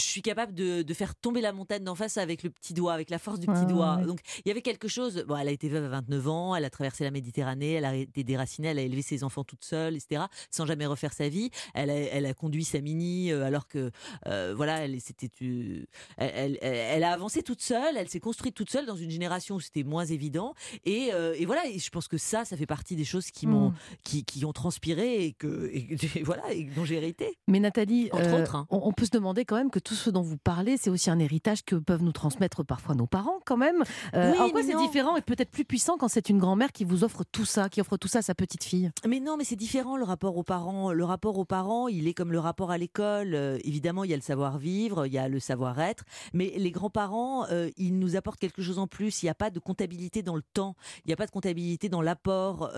suis 0.00 0.22
capable 0.22 0.54
de, 0.54 0.84
faire 0.92 1.14
tomber 1.14 1.40
la 1.40 1.52
montagne 1.52 1.84
d'en 1.84 1.94
face 1.94 2.18
avec 2.18 2.42
le 2.42 2.50
petit 2.50 2.74
doigt, 2.74 2.92
avec 2.92 3.08
la 3.08 3.18
force 3.18 3.38
du 3.38 3.46
petit 3.46 3.66
doigt. 3.66 3.96
Donc 3.96 4.20
il 4.44 4.48
y 4.48 4.50
avait 4.50 4.62
quelque 4.62 4.88
chose. 4.88 5.24
Bon, 5.26 5.36
elle 5.36 5.48
a 5.48 5.52
été 5.52 5.68
veuve 5.68 5.84
à 5.84 5.88
29 5.88 6.28
ans, 6.28 6.54
elle 6.54 6.64
a 6.64 6.70
traversé 6.70 7.04
la 7.04 7.10
Méditerranée, 7.10 7.72
elle 7.72 7.84
a 7.84 7.94
été 7.94 8.24
déracinée, 8.24 8.68
elle 8.68 8.78
a 8.78 8.82
élevé 8.82 9.02
ses 9.02 9.24
enfants 9.24 9.44
toute 9.44 9.64
seule, 9.64 9.94
etc. 9.96 10.24
Sans 10.50 10.66
jamais 10.66 10.86
refaire 10.86 11.12
sa 11.12 11.28
vie. 11.28 11.50
Elle 11.74 11.90
a, 11.90 11.94
elle 11.94 12.26
a 12.26 12.34
conduit 12.34 12.64
sa 12.64 12.80
mini 12.80 13.32
euh, 13.32 13.44
alors 13.44 13.66
que 13.66 13.90
euh, 14.26 14.54
voilà, 14.56 14.84
elle 14.84 15.00
c'était, 15.00 15.30
euh, 15.42 15.84
elle, 16.16 16.58
elle, 16.60 17.04
a 17.04 17.12
avancé 17.12 17.42
toute 17.42 17.62
seule, 17.62 17.96
elle 17.96 18.08
s'est 18.08 18.20
construite 18.20 18.54
toute 18.54 18.70
seule 18.70 18.86
dans 18.86 18.96
une 18.96 19.10
génération 19.10 19.56
où 19.56 19.60
c'était 19.60 19.82
moins 19.82 20.04
évident. 20.04 20.54
Et, 20.84 21.10
et 21.36 21.46
voilà, 21.46 21.66
et 21.66 21.78
je 21.78 21.90
pense 21.90 22.08
que 22.08 22.18
ça, 22.18 22.44
ça 22.44 22.56
fait 22.56 22.66
partie 22.66 22.96
des 22.96 23.04
choses 23.04 23.30
qui 23.30 23.46
m'ont, 23.46 23.70
mm. 23.70 23.74
qui, 24.04 24.24
qui, 24.24 24.44
ont 24.44 24.52
transpiré 24.52 25.24
et 25.24 25.32
que 25.32 25.70
voilà, 26.24 26.52
et 26.52 26.64
dont 26.64 26.84
j'ai 26.84 26.96
hérité. 26.96 27.38
Mais 27.48 27.60
Nathalie, 27.60 28.10
entre 28.12 28.40
autres, 28.40 28.56
hein. 28.56 28.66
on 28.70 28.92
peut 28.92 29.06
se 29.06 29.10
demander 29.10 29.44
quand 29.44 29.56
même 29.56 29.70
que 29.70 29.78
tout 29.82 29.94
ce 29.94 30.10
dont 30.10 30.22
vous 30.22 30.36
parlez, 30.36 30.76
c'est 30.76 30.90
aussi 30.90 31.10
un 31.10 31.18
héritage 31.18 31.64
que 31.64 31.76
peuvent 31.76 32.02
nous 32.02 32.12
transmettre 32.12 32.64
parfois 32.64 32.94
nos 32.94 33.06
parents, 33.06 33.40
quand 33.44 33.56
même. 33.56 33.82
Euh, 34.14 34.32
en 34.38 34.50
quoi 34.50 34.62
c'est 34.62 34.76
différent 34.76 35.16
et 35.16 35.22
peut-être 35.22 35.50
plus 35.50 35.64
puissant 35.64 35.96
quand 35.98 36.08
c'est 36.08 36.28
une 36.28 36.38
grand-mère 36.38 36.72
qui 36.72 36.84
vous 36.84 37.04
offre 37.04 37.24
tout 37.30 37.44
ça, 37.44 37.68
qui 37.68 37.80
offre 37.80 37.96
tout 37.96 38.08
ça 38.08 38.20
à 38.20 38.22
sa 38.22 38.34
petite 38.34 38.64
fille? 38.64 38.90
Mais 39.06 39.20
non, 39.20 39.36
mais 39.36 39.44
c'est 39.44 39.56
différent 39.56 39.96
le 39.96 40.04
rapport 40.04 40.36
aux 40.36 40.42
parents. 40.42 40.92
Le 40.92 41.04
rapport 41.04 41.38
aux 41.38 41.44
parents, 41.44 41.88
il 41.88 42.08
est 42.08 42.14
comme 42.14 42.32
le 42.32 42.38
rapport 42.38 42.70
à 42.70 42.78
l'école. 42.78 43.34
Euh, 43.34 43.58
évidemment, 43.64 44.04
il 44.04 44.10
y 44.10 44.14
a 44.14 44.16
le 44.16 44.22
savoir-vivre, 44.22 45.06
il 45.06 45.12
y 45.12 45.18
a 45.18 45.28
le 45.28 45.40
savoir-être, 45.40 46.04
mais 46.32 46.52
les 46.56 46.70
grands-parents, 46.70 47.46
euh, 47.50 47.70
ils 47.76 47.98
nous 47.98 48.16
apportent 48.16 48.40
quelque 48.40 48.62
chose 48.62 48.78
en 48.78 48.86
plus. 48.86 49.22
Il 49.22 49.26
n'y 49.26 49.30
a 49.30 49.34
pas 49.34 49.50
de 49.50 49.58
comptabilité 49.58 50.22
dans 50.22 50.36
le 50.36 50.42
temps, 50.42 50.76
il 51.04 51.08
n'y 51.08 51.12
a 51.12 51.16
pas 51.16 51.26
de 51.26 51.30
comptabilité 51.30 51.88
dans 51.88 52.02
l'apport. 52.02 52.70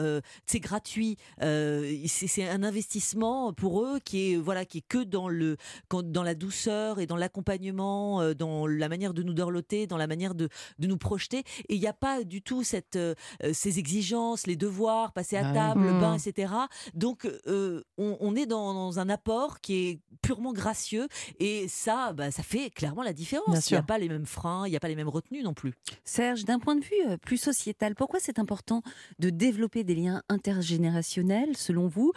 c'est 0.46 0.60
gratuit. 0.60 1.16
c'est 1.38 2.48
un 2.48 2.62
investissement 2.62 3.52
pour 3.52 3.82
eux 3.84 3.98
qui 4.04 4.32
est 4.32 4.36
voilà 4.36 4.64
qui 4.64 4.78
est 4.78 4.88
que 4.88 5.02
dans 5.02 5.28
le 5.28 5.56
dans 5.90 6.22
la 6.22 6.34
douceur 6.34 6.93
et 7.00 7.06
dans 7.06 7.16
l'accompagnement, 7.16 8.20
euh, 8.20 8.34
dans 8.34 8.66
la 8.66 8.88
manière 8.88 9.14
de 9.14 9.22
nous 9.22 9.34
dorloter, 9.34 9.86
dans 9.86 9.96
la 9.96 10.06
manière 10.06 10.34
de, 10.34 10.48
de 10.78 10.86
nous 10.86 10.98
projeter. 10.98 11.38
Et 11.68 11.74
il 11.74 11.80
n'y 11.80 11.86
a 11.86 11.92
pas 11.92 12.24
du 12.24 12.42
tout 12.42 12.62
cette, 12.62 12.96
euh, 12.96 13.14
ces 13.52 13.78
exigences, 13.78 14.46
les 14.46 14.56
devoirs, 14.56 15.12
passer 15.12 15.36
à 15.36 15.48
ah 15.48 15.52
table, 15.52 15.84
le 15.84 16.00
bain, 16.00 16.16
mmh. 16.16 16.28
etc. 16.28 16.52
Donc, 16.94 17.26
euh, 17.46 17.82
on, 17.98 18.36
est 18.36 18.46
dans, 18.46 18.98
un 18.98 19.08
apport 19.08 19.60
qui 19.60 19.74
est 19.74 20.00
purement 20.22 20.52
gracieux. 20.52 21.08
Et 21.38 21.68
ça, 21.68 22.12
bah, 22.12 22.30
ça 22.30 22.42
fait 22.42 22.70
clairement 22.70 23.02
la 23.02 23.12
différence. 23.12 23.70
Il 23.70 23.74
n'y 23.74 23.78
a 23.78 23.82
pas 23.82 23.98
les 23.98 24.08
mêmes 24.08 24.26
freins, 24.26 24.66
il 24.66 24.70
n'y 24.70 24.76
a 24.76 24.80
pas 24.80 24.88
les 24.88 24.96
mêmes 24.96 25.08
retenues 25.08 25.42
non 25.42 25.54
plus. 25.54 25.74
Serge, 26.04 26.44
d'un 26.44 26.58
point 26.58 26.76
de 26.76 26.84
vue 26.84 27.18
plus 27.22 27.36
sociétal, 27.36 27.94
pourquoi 27.94 28.20
c'est 28.20 28.38
important 28.38 28.82
de 29.18 29.30
développer 29.30 29.84
des 29.84 29.94
liens 29.94 30.22
intergénérationnels, 30.28 31.56
selon 31.56 31.88
vous? 31.88 32.12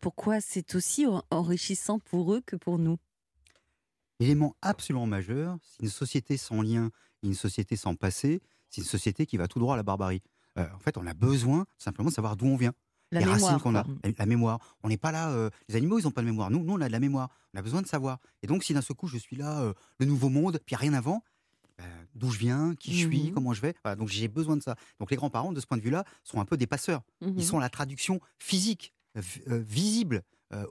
Pourquoi 0.00 0.40
c'est 0.40 0.74
aussi 0.74 1.06
enrichissant 1.30 1.98
pour 1.98 2.34
eux 2.34 2.42
que 2.44 2.56
pour 2.56 2.78
nous? 2.78 2.98
L'élément 4.18 4.56
absolument 4.62 5.06
majeur, 5.06 5.58
c'est 5.62 5.82
une 5.82 5.90
société 5.90 6.36
sans 6.36 6.62
lien, 6.62 6.90
une 7.22 7.34
société 7.34 7.76
sans 7.76 7.94
passé, 7.94 8.40
c'est 8.70 8.80
une 8.80 8.86
société 8.86 9.26
qui 9.26 9.36
va 9.36 9.48
tout 9.48 9.58
droit 9.58 9.74
à 9.74 9.76
la 9.76 9.82
barbarie. 9.82 10.22
Euh, 10.58 10.66
en 10.74 10.78
fait, 10.78 10.96
on 10.96 11.06
a 11.06 11.14
besoin 11.14 11.66
simplement 11.78 12.08
de 12.08 12.14
savoir 12.14 12.36
d'où 12.36 12.46
on 12.46 12.56
vient. 12.56 12.72
La 13.12 13.20
les 13.20 13.26
mémoire, 13.26 13.52
racines 13.52 13.62
qu'on 13.62 13.76
a, 13.76 13.84
la 14.18 14.26
mémoire. 14.26 14.76
On 14.82 14.88
n'est 14.88 14.96
pas 14.96 15.12
là. 15.12 15.30
Euh, 15.30 15.48
les 15.68 15.76
animaux, 15.76 15.98
ils 15.98 16.04
n'ont 16.04 16.10
pas 16.10 16.22
de 16.22 16.26
mémoire. 16.26 16.50
Nous, 16.50 16.64
nous, 16.64 16.72
on 16.72 16.80
a 16.80 16.88
de 16.88 16.92
la 16.92 16.98
mémoire. 16.98 17.28
On 17.54 17.58
a 17.58 17.62
besoin 17.62 17.82
de 17.82 17.86
savoir. 17.86 18.18
Et 18.42 18.46
donc, 18.46 18.64
si 18.64 18.74
d'un 18.74 18.80
seul 18.80 18.96
coup, 18.96 19.06
je 19.06 19.16
suis 19.16 19.36
là, 19.36 19.60
euh, 19.60 19.74
le 20.00 20.06
nouveau 20.06 20.28
monde, 20.28 20.58
puis 20.66 20.74
il 20.74 20.78
n'y 20.78 20.88
a 20.88 20.90
rien 20.90 20.94
avant, 20.94 21.22
ben, 21.78 21.84
d'où 22.14 22.30
je 22.30 22.38
viens, 22.38 22.74
qui 22.74 22.92
je 22.92 23.06
suis, 23.06 23.30
mmh 23.30 23.34
comment 23.34 23.52
je 23.52 23.60
vais. 23.60 23.74
donc, 23.96 24.08
j'ai 24.08 24.26
besoin 24.26 24.56
de 24.56 24.62
ça. 24.62 24.74
Donc, 24.98 25.10
les 25.10 25.16
grands-parents, 25.16 25.52
de 25.52 25.60
ce 25.60 25.66
point 25.66 25.78
de 25.78 25.82
vue-là, 25.82 26.04
sont 26.24 26.40
un 26.40 26.44
peu 26.44 26.56
des 26.56 26.66
passeurs. 26.66 27.02
Ils 27.20 27.32
mmh 27.32 27.40
sont 27.42 27.58
la 27.58 27.68
traduction 27.68 28.20
physique, 28.38 28.92
visible, 29.14 30.22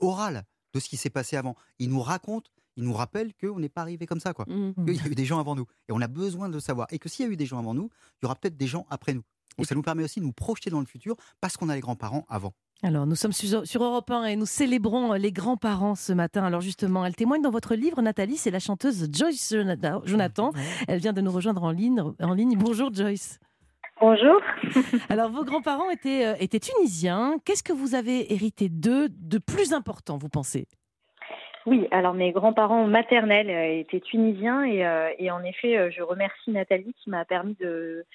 orale 0.01 0.45
de 0.73 0.79
ce 0.81 0.89
qui 0.89 0.97
s'est 0.97 1.09
passé 1.09 1.37
avant. 1.37 1.55
Ils 1.79 1.89
nous 1.89 2.01
racontent 2.01 2.49
il 2.77 2.83
nous 2.83 2.93
rappelle 2.93 3.33
qu'on 3.33 3.59
n'est 3.59 3.69
pas 3.69 3.81
arrivé 3.81 4.05
comme 4.05 4.19
ça, 4.19 4.33
quoi. 4.33 4.45
Mmh. 4.47 4.73
Il 4.87 4.95
y 4.95 4.99
a 4.99 5.07
eu 5.07 5.15
des 5.15 5.25
gens 5.25 5.39
avant 5.39 5.55
nous. 5.55 5.65
Et 5.87 5.91
on 5.91 6.01
a 6.01 6.07
besoin 6.07 6.49
de 6.49 6.53
le 6.53 6.59
savoir. 6.59 6.87
Et 6.91 6.99
que 6.99 7.09
s'il 7.09 7.25
y 7.25 7.29
a 7.29 7.31
eu 7.31 7.37
des 7.37 7.45
gens 7.45 7.59
avant 7.59 7.73
nous, 7.73 7.89
il 8.21 8.23
y 8.23 8.25
aura 8.25 8.35
peut-être 8.35 8.57
des 8.57 8.67
gens 8.67 8.85
après 8.89 9.13
nous. 9.13 9.23
Donc 9.57 9.67
ça 9.67 9.75
nous 9.75 9.81
permet 9.81 10.03
aussi 10.03 10.19
de 10.19 10.25
nous 10.25 10.33
projeter 10.33 10.69
dans 10.69 10.79
le 10.79 10.85
futur 10.85 11.15
parce 11.39 11.55
qu'on 11.55 11.69
a 11.69 11.75
les 11.75 11.81
grands-parents 11.81 12.25
avant. 12.29 12.53
Alors, 12.83 13.07
nous 13.07 13.15
sommes 13.15 13.31
sur, 13.31 13.65
sur 13.65 13.83
Europe 13.83 14.11
1 14.11 14.25
et 14.25 14.35
nous 14.35 14.45
célébrons 14.45 15.13
les 15.13 15.31
grands-parents 15.31 15.95
ce 15.95 16.11
matin. 16.11 16.43
Alors, 16.43 16.59
justement, 16.59 17.05
elle 17.05 17.15
témoigne 17.15 17.41
dans 17.41 17.49
votre 17.49 17.73
livre, 17.73 18.01
Nathalie, 18.01 18.35
c'est 18.35 18.51
la 18.51 18.59
chanteuse 18.59 19.07
Joyce 19.11 19.55
Jonathan. 20.03 20.51
Elle 20.87 20.99
vient 20.99 21.13
de 21.13 21.21
nous 21.21 21.31
rejoindre 21.31 21.63
en 21.63 21.71
ligne. 21.71 22.03
En 22.19 22.33
ligne. 22.33 22.57
Bonjour, 22.57 22.93
Joyce. 22.93 23.39
Bonjour. 24.01 24.41
Alors, 25.09 25.31
vos 25.31 25.45
grands-parents 25.45 25.89
étaient, 25.89 26.25
euh, 26.25 26.35
étaient 26.39 26.59
tunisiens. 26.59 27.37
Qu'est-ce 27.45 27.63
que 27.63 27.71
vous 27.71 27.95
avez 27.95 28.33
hérité 28.33 28.67
d'eux 28.67 29.07
de 29.09 29.37
plus 29.37 29.71
important, 29.71 30.17
vous 30.17 30.27
pensez? 30.27 30.67
Oui, 31.65 31.87
alors 31.91 32.13
mes 32.13 32.31
grands-parents 32.31 32.85
maternels 32.85 33.49
euh, 33.49 33.79
étaient 33.79 33.99
tunisiens 33.99 34.63
et, 34.63 34.85
euh, 34.85 35.31
en 35.31 35.43
effet, 35.43 35.77
euh, 35.77 35.89
je 35.91 36.01
remercie 36.01 36.51
Nathalie 36.51 36.93
qui 36.93 37.09
m'a 37.09 37.25
permis 37.25 37.55
de, 37.59 38.05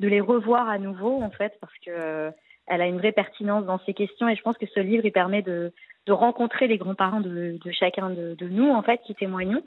les 0.00 0.20
revoir 0.20 0.68
à 0.68 0.78
nouveau, 0.78 1.22
en 1.22 1.30
fait, 1.30 1.54
parce 1.60 1.72
que 1.84 2.30
elle 2.66 2.82
a 2.82 2.86
une 2.86 2.98
vraie 2.98 3.12
pertinence 3.12 3.64
dans 3.64 3.80
ces 3.86 3.94
questions. 3.94 4.28
Et 4.28 4.36
je 4.36 4.42
pense 4.42 4.58
que 4.58 4.66
ce 4.66 4.80
livre, 4.80 5.04
il 5.06 5.12
permet 5.12 5.42
de, 5.42 5.72
rencontrer 6.08 6.68
les 6.68 6.78
grands-parents 6.78 7.20
de, 7.20 7.58
chacun 7.70 8.08
de, 8.10 8.48
nous, 8.48 8.70
en 8.70 8.82
fait, 8.82 8.98
qui 9.06 9.14
témoignons. 9.14 9.62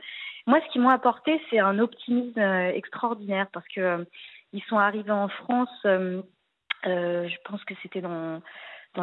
Moi, 0.48 0.60
ce 0.66 0.72
qui 0.72 0.80
m'a 0.80 0.94
apporté, 0.94 1.40
c'est 1.50 1.60
un 1.60 1.78
optimisme 1.78 2.40
extraordinaire, 2.40 3.48
parce 3.54 3.68
que 3.68 4.06
ils 4.54 4.64
sont 4.64 4.78
arrivés 4.78 5.12
en 5.12 5.28
France, 5.28 5.70
euh, 6.88 7.28
je 7.28 7.36
pense 7.46 7.64
que 7.66 7.74
c'était 7.82 8.02
dans 8.02 8.42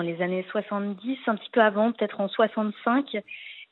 les 0.01 0.21
années 0.21 0.45
70, 0.51 1.19
un 1.27 1.37
petit 1.37 1.51
peu 1.51 1.61
avant, 1.61 1.93
peut-être 1.93 2.21
en 2.21 2.29
65. 2.29 3.17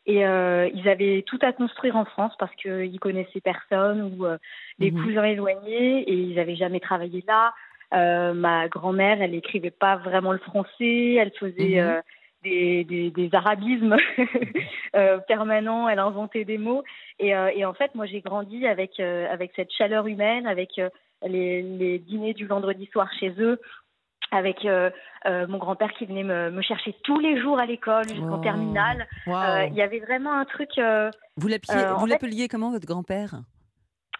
Et 0.06 0.24
euh, 0.24 0.68
ils 0.72 0.88
avaient 0.88 1.24
tout 1.26 1.38
à 1.42 1.52
construire 1.52 1.96
en 1.96 2.04
France 2.04 2.32
parce 2.38 2.54
qu'ils 2.54 3.00
connaissaient 3.00 3.40
personne 3.40 4.02
ou 4.02 4.24
euh, 4.24 4.38
des 4.78 4.92
mmh. 4.92 5.02
cousins 5.02 5.24
éloignés 5.24 6.02
et 6.02 6.14
ils 6.14 6.36
n'avaient 6.36 6.54
jamais 6.54 6.78
travaillé 6.78 7.24
là. 7.26 7.52
Euh, 7.92 8.32
ma 8.32 8.68
grand-mère, 8.68 9.20
elle 9.20 9.32
n'écrivait 9.32 9.70
pas 9.72 9.96
vraiment 9.96 10.32
le 10.32 10.38
français, 10.38 11.14
elle 11.14 11.32
faisait 11.32 11.82
mmh. 11.82 12.02
des, 12.44 12.84
des, 12.84 13.10
des, 13.10 13.30
arabismes 13.32 13.96
permanents, 15.28 15.88
elle 15.88 15.98
inventait 15.98 16.44
des 16.44 16.58
mots. 16.58 16.84
Et, 17.18 17.30
et 17.30 17.64
en 17.64 17.74
fait, 17.74 17.94
moi, 17.94 18.06
j'ai 18.06 18.20
grandi 18.20 18.66
avec, 18.66 19.00
avec 19.00 19.52
cette 19.56 19.72
chaleur 19.72 20.06
humaine, 20.06 20.46
avec 20.46 20.80
les, 21.24 21.62
les, 21.62 21.98
dîners 21.98 22.34
du 22.34 22.46
vendredi 22.46 22.86
soir 22.92 23.08
chez 23.18 23.32
eux, 23.38 23.60
avec 24.30 24.64
euh, 24.64 24.90
euh, 25.26 25.46
mon 25.46 25.58
grand-père 25.58 25.92
qui 25.92 26.06
venait 26.06 26.24
me, 26.24 26.50
me, 26.50 26.62
chercher 26.62 26.94
tous 27.04 27.18
les 27.18 27.40
jours 27.40 27.58
à 27.58 27.66
l'école 27.66 28.08
jusqu'en 28.08 28.38
terminale. 28.38 29.06
Euh, 29.28 29.66
il 29.68 29.74
y 29.74 29.82
avait 29.82 30.00
vraiment 30.00 30.32
un 30.32 30.44
truc. 30.44 30.70
vous 31.36 31.48
l'appeliez 31.48 32.48
comment 32.48 32.70
votre 32.70 32.86
grand-père? 32.86 33.42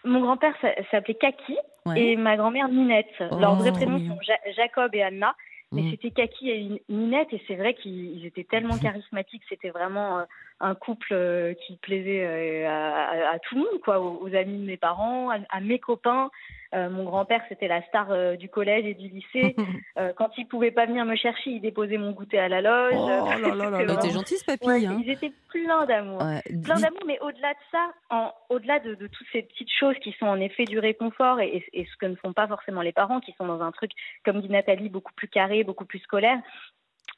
Mon 0.03 0.21
grand-père 0.21 0.53
s'appelait 0.91 1.15
Kaki 1.15 1.57
et 1.95 2.15
ma 2.15 2.37
grand-mère 2.37 2.69
Ninette. 2.69 3.07
Oh, 3.19 3.39
Leurs 3.39 3.55
vrais 3.55 3.71
prénoms 3.71 3.99
sont 3.99 4.19
Jacob 4.55 4.93
et 4.93 5.03
Anna. 5.03 5.35
Mais 5.73 5.81
mm. 5.81 5.91
c'était 5.91 6.11
Kaki 6.11 6.49
et 6.49 6.81
Ninette 6.87 7.33
et 7.33 7.41
c'est 7.47 7.55
vrai 7.55 7.73
qu'ils 7.73 8.25
étaient 8.25 8.45
tellement 8.45 8.77
charismatiques. 8.77 9.43
C'était 9.49 9.69
vraiment 9.69 10.25
un 10.59 10.75
couple 10.75 11.55
qui 11.65 11.77
plaisait 11.77 12.65
à, 12.65 13.31
à, 13.31 13.39
tout 13.39 13.55
le 13.55 13.61
monde, 13.61 13.81
quoi, 13.83 13.99
aux, 13.99 14.33
amis 14.35 14.59
de 14.59 14.65
mes 14.65 14.77
parents, 14.77 15.29
à 15.29 15.59
mes 15.59 15.79
copains. 15.79 16.29
Euh, 16.75 16.89
mon 16.89 17.05
grand-père, 17.05 17.41
c'était 17.47 17.67
la 17.67 17.81
star 17.83 18.11
euh, 18.11 18.35
du 18.35 18.49
collège 18.49 18.85
et 18.85 18.93
du 18.93 19.07
lycée. 19.07 19.55
Euh, 19.97 20.13
quand 20.15 20.29
il 20.37 20.47
pouvait 20.47 20.69
pas 20.69 20.85
venir 20.85 21.05
me 21.05 21.15
chercher, 21.15 21.49
il 21.49 21.59
déposait 21.59 21.97
mon 21.97 22.11
goûter 22.11 22.37
à 22.37 22.47
la 22.47 22.61
loge. 22.61 22.93
Oh 22.95 23.07
là 23.07 23.55
là 23.55 23.83
là, 23.83 23.95
t'es 24.01 24.11
gentil 24.11 24.37
ce 24.37 24.45
papy. 24.45 24.85
hein. 24.85 25.01
Ils 25.03 25.09
étaient 25.09 25.31
pleins 25.49 25.87
d'amour, 25.87 26.19
plein 26.63 26.75
d'amour. 26.75 27.01
Mais 27.07 27.17
au-delà 27.21 27.53
de 27.53 27.59
ça, 27.71 27.91
en, 28.11 28.31
au-delà 28.49 28.79
de, 28.79 28.93
de, 28.93 29.07
toutes 29.07 29.25
ces 29.31 29.41
petites 29.41 29.71
choses 29.71 29.95
qui 30.03 30.11
sont 30.19 30.27
en 30.27 30.39
effet 30.39 30.65
du 30.65 30.77
réconfort 30.77 31.39
et, 31.39 31.63
et, 31.73 31.85
ce 31.85 31.97
que 31.97 32.05
ne 32.05 32.15
font 32.15 32.31
pas 32.31 32.47
forcément 32.47 32.83
les 32.83 32.91
parents, 32.91 33.19
qui 33.19 33.33
sont 33.39 33.47
dans 33.47 33.61
un 33.61 33.71
truc, 33.71 33.89
comme 34.23 34.39
dit 34.39 34.49
Nathalie, 34.49 34.89
beaucoup 34.89 35.13
plus 35.13 35.27
carré, 35.27 35.63
beaucoup 35.63 35.85
plus 35.85 35.99
scolaire, 35.99 36.37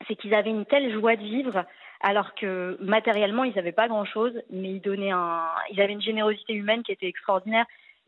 c'est 0.08 0.16
qu'ils 0.16 0.34
avaient 0.34 0.52
une 0.52 0.66
telle 0.66 0.94
joie 0.94 1.18
de 1.18 1.24
vivre 1.24 1.66
alors 2.02 2.34
que 2.36 2.78
matériellement 2.82 3.44
ils 3.44 3.56
n'avaient 3.56 3.72
pas 3.72 3.88
grand 3.88 4.06
chose, 4.06 4.34
mais 4.50 4.72
ils 4.72 4.82
donnaient 4.82 5.12
un, 5.12 5.42
ils 5.72 5.82
avaient 5.82 5.94
une 5.94 6.02
générosité 6.02 6.54
humaine 6.54 6.84
qui 6.84 6.92
était 6.92 7.08
extraordinaire. 7.08 7.66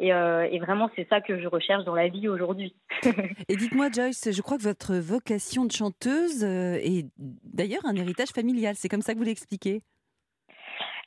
Euh, 0.10 0.48
et, 0.50 0.60
vraiment, 0.60 0.90
c'est 0.96 1.08
ça 1.10 1.22
que 1.22 1.40
je 1.40 1.48
recherche 1.48 1.84
dans 1.84 1.94
la 1.94 2.08
vie 2.08 2.28
aujourd'hui. 2.28 2.74
et 3.50 3.56
dites-moi, 3.56 3.90
Joyce, 3.92 4.32
je 4.32 4.42
crois 4.42 4.58
que 4.58 4.64
votre 4.64 4.96
vocation 4.96 5.66
de 5.66 5.72
chanteuse 5.72 6.44
euh, 6.44 6.80
est 6.82 7.06
d'ailleurs 7.18 7.86
un 7.86 7.96
héritage 7.96 8.30
familial. 8.30 8.76
C'est 8.76 8.90
comme 8.90 9.02
ça 9.02 9.14
que 9.14 9.20
vous 9.20 9.26
l'expliquez? 9.26 9.84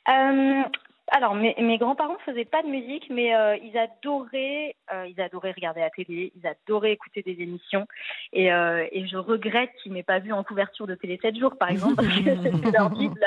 Euh, 0.07 0.63
alors, 1.11 1.35
mes, 1.35 1.55
mes 1.59 1.77
grands-parents 1.77 2.17
faisaient 2.25 2.45
pas 2.45 2.63
de 2.63 2.67
musique, 2.67 3.07
mais 3.11 3.35
euh, 3.35 3.55
ils 3.57 3.77
adoraient, 3.77 4.75
euh, 4.91 5.07
ils 5.07 5.21
adoraient 5.21 5.51
regarder 5.51 5.81
la 5.81 5.91
télé, 5.91 6.33
ils 6.35 6.47
adoraient 6.47 6.93
écouter 6.93 7.21
des 7.21 7.41
émissions, 7.43 7.85
et, 8.33 8.51
euh, 8.51 8.87
et 8.91 9.07
je 9.07 9.17
regrette 9.17 9.69
qu'ils 9.81 9.93
m'aient 9.93 10.03
pas 10.03 10.19
vu 10.19 10.33
en 10.33 10.43
couverture 10.43 10.87
de 10.87 10.95
Télé 10.95 11.19
7 11.21 11.37
jours, 11.37 11.57
par 11.57 11.69
exemple, 11.69 11.95
parce 11.95 12.07
que 12.07 12.13
c'était 12.43 12.71
leur 12.71 12.89
bible. 12.89 13.19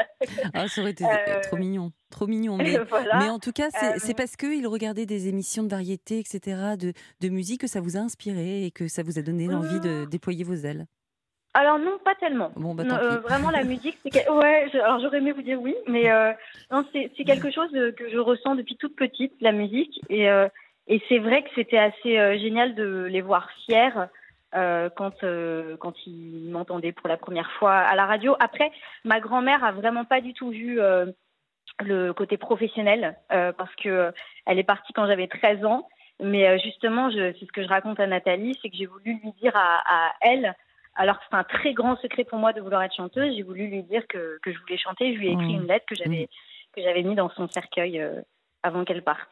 ah, 0.54 0.66
ça 0.66 0.80
aurait 0.80 0.90
été 0.90 1.04
trop 1.44 1.56
mignon, 1.56 1.92
trop 2.10 2.26
mignon. 2.26 2.56
Mais, 2.56 2.76
mais 3.20 3.30
en 3.30 3.38
tout 3.38 3.52
cas, 3.52 3.68
c'est 3.98 4.16
parce 4.16 4.36
qu'ils 4.36 4.66
regardaient 4.66 5.06
des 5.06 5.28
émissions 5.28 5.62
de 5.62 5.70
variété, 5.70 6.18
etc., 6.18 6.74
de, 6.78 6.92
de 7.20 7.28
musique, 7.28 7.60
que 7.60 7.68
ça 7.68 7.80
vous 7.80 7.96
a 7.96 8.00
inspiré 8.00 8.64
et 8.64 8.70
que 8.70 8.88
ça 8.88 9.02
vous 9.02 9.18
a 9.18 9.22
donné 9.22 9.46
l'envie 9.46 9.80
de 9.80 10.04
déployer 10.04 10.42
vos 10.42 10.54
ailes. 10.54 10.86
Alors 11.58 11.80
non, 11.80 11.98
pas 12.04 12.14
tellement. 12.14 12.52
Bon, 12.54 12.72
bah, 12.72 12.84
euh, 12.88 13.18
vraiment, 13.18 13.50
la 13.50 13.64
musique, 13.72 13.98
c'est 14.04 14.30
ouais. 14.30 14.70
Alors 14.74 15.00
j'aurais 15.00 15.18
aimé 15.18 15.32
vous 15.32 15.42
dire 15.42 15.60
oui, 15.60 15.74
mais 15.88 16.08
euh, 16.08 16.32
non, 16.70 16.84
c'est 16.92 17.24
quelque 17.24 17.50
chose 17.50 17.68
euh, 17.74 17.90
que 17.90 18.08
je 18.08 18.18
ressens 18.18 18.54
depuis 18.54 18.76
toute 18.76 18.94
petite, 18.94 19.32
la 19.40 19.50
musique, 19.50 20.00
et 20.08 20.28
et 20.86 21.02
c'est 21.08 21.18
vrai 21.18 21.42
que 21.42 21.48
c'était 21.56 21.78
assez 21.78 22.38
génial 22.38 22.76
de 22.76 23.08
les 23.10 23.20
voir 23.22 23.50
fiers 23.64 23.90
quand 24.52 25.20
quand 25.80 26.06
ils 26.06 26.48
m'entendaient 26.48 26.92
pour 26.92 27.08
la 27.08 27.16
première 27.16 27.50
fois 27.58 27.74
à 27.74 27.96
la 27.96 28.06
radio. 28.06 28.36
Après, 28.38 28.70
ma 29.04 29.18
grand-mère 29.18 29.64
a 29.64 29.72
vraiment 29.72 30.04
pas 30.04 30.20
du 30.20 30.34
tout 30.34 30.50
vu 30.50 30.78
le 31.80 32.12
côté 32.12 32.36
professionnel 32.36 33.18
parce 33.28 33.74
que 33.82 34.12
elle 34.46 34.60
est 34.60 34.64
partie 34.64 34.92
quand 34.92 35.08
j'avais 35.08 35.26
13 35.26 35.64
ans. 35.64 35.88
Mais 36.20 36.58
justement, 36.60 37.10
c'est 37.10 37.34
ce 37.40 37.52
que 37.52 37.64
je 37.64 37.68
raconte 37.68 37.98
à 38.00 38.06
Nathalie, 38.06 38.56
c'est 38.62 38.70
que 38.70 38.76
j'ai 38.76 38.86
voulu 38.86 39.18
lui 39.22 39.32
dire 39.40 39.56
à, 39.56 39.82
à 39.84 40.12
elle 40.20 40.54
alors 40.98 41.18
que 41.18 41.24
c'est 41.30 41.36
un 41.36 41.44
très 41.44 41.72
grand 41.72 41.96
secret 41.98 42.24
pour 42.24 42.38
moi 42.38 42.52
de 42.52 42.60
vouloir 42.60 42.82
être 42.82 42.94
chanteuse, 42.94 43.34
j'ai 43.36 43.44
voulu 43.44 43.68
lui 43.68 43.84
dire 43.84 44.06
que, 44.08 44.38
que, 44.42 44.52
je 44.52 44.58
voulais 44.58 44.76
chanter. 44.76 45.14
Je 45.14 45.18
lui 45.18 45.28
ai 45.28 45.32
écrit 45.32 45.56
mmh. 45.56 45.62
une 45.62 45.66
lettre 45.68 45.86
que 45.86 45.94
j'avais 45.94 46.24
mmh. 46.24 46.74
que 46.74 46.82
j'avais 46.82 47.02
mis 47.04 47.14
dans 47.14 47.30
son 47.30 47.48
cercueil 47.48 48.00
euh, 48.00 48.20
avant 48.64 48.84
qu'elle 48.84 49.02
parte. 49.02 49.30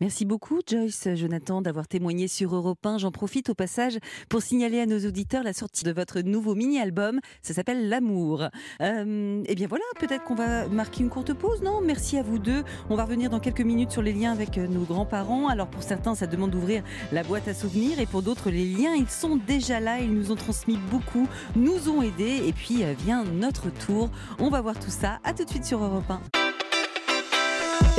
Merci 0.00 0.24
beaucoup 0.24 0.60
Joyce 0.66 1.08
Jonathan 1.14 1.62
d'avoir 1.62 1.88
témoigné 1.88 2.28
sur 2.28 2.54
Europe 2.54 2.84
1. 2.84 2.98
J'en 2.98 3.10
profite 3.10 3.50
au 3.50 3.54
passage 3.54 3.98
pour 4.28 4.42
signaler 4.42 4.80
à 4.80 4.86
nos 4.86 4.98
auditeurs 5.06 5.42
la 5.42 5.52
sortie 5.52 5.84
de 5.84 5.92
votre 5.92 6.20
nouveau 6.20 6.54
mini-album. 6.54 7.20
Ça 7.42 7.54
s'appelle 7.54 7.88
L'amour. 7.88 8.48
Euh, 8.80 9.42
eh 9.46 9.54
bien 9.54 9.66
voilà, 9.66 9.84
peut-être 9.98 10.24
qu'on 10.24 10.34
va 10.34 10.68
marquer 10.68 11.02
une 11.02 11.10
courte 11.10 11.32
pause, 11.34 11.62
non? 11.62 11.80
Merci 11.80 12.18
à 12.18 12.22
vous 12.22 12.38
deux. 12.38 12.62
On 12.88 12.96
va 12.96 13.04
revenir 13.04 13.30
dans 13.30 13.40
quelques 13.40 13.60
minutes 13.60 13.90
sur 13.90 14.02
les 14.02 14.12
liens 14.12 14.32
avec 14.32 14.58
euh, 14.58 14.66
nos 14.66 14.82
grands-parents. 14.82 15.48
Alors 15.48 15.68
pour 15.68 15.82
certains, 15.82 16.14
ça 16.14 16.26
demande 16.26 16.50
d'ouvrir 16.50 16.82
la 17.12 17.22
boîte 17.22 17.48
à 17.48 17.54
souvenirs 17.54 18.00
et 18.00 18.06
pour 18.06 18.22
d'autres, 18.22 18.50
les 18.50 18.64
liens, 18.64 18.94
ils 18.94 19.08
sont 19.08 19.36
déjà 19.36 19.80
là. 19.80 20.00
Ils 20.00 20.12
nous 20.12 20.32
ont 20.32 20.36
transmis 20.36 20.78
beaucoup, 20.90 21.28
nous 21.56 21.88
ont 21.88 22.02
aidés 22.02 22.42
et 22.46 22.52
puis 22.52 22.84
euh, 22.84 22.94
vient 22.98 23.24
notre 23.24 23.70
tour. 23.70 24.10
On 24.38 24.50
va 24.50 24.60
voir 24.60 24.78
tout 24.78 24.90
ça. 24.90 25.20
À 25.24 25.32
tout 25.32 25.44
de 25.44 25.50
suite 25.50 25.64
sur 25.64 25.82
Europe 25.82 26.10
1. 26.10 26.49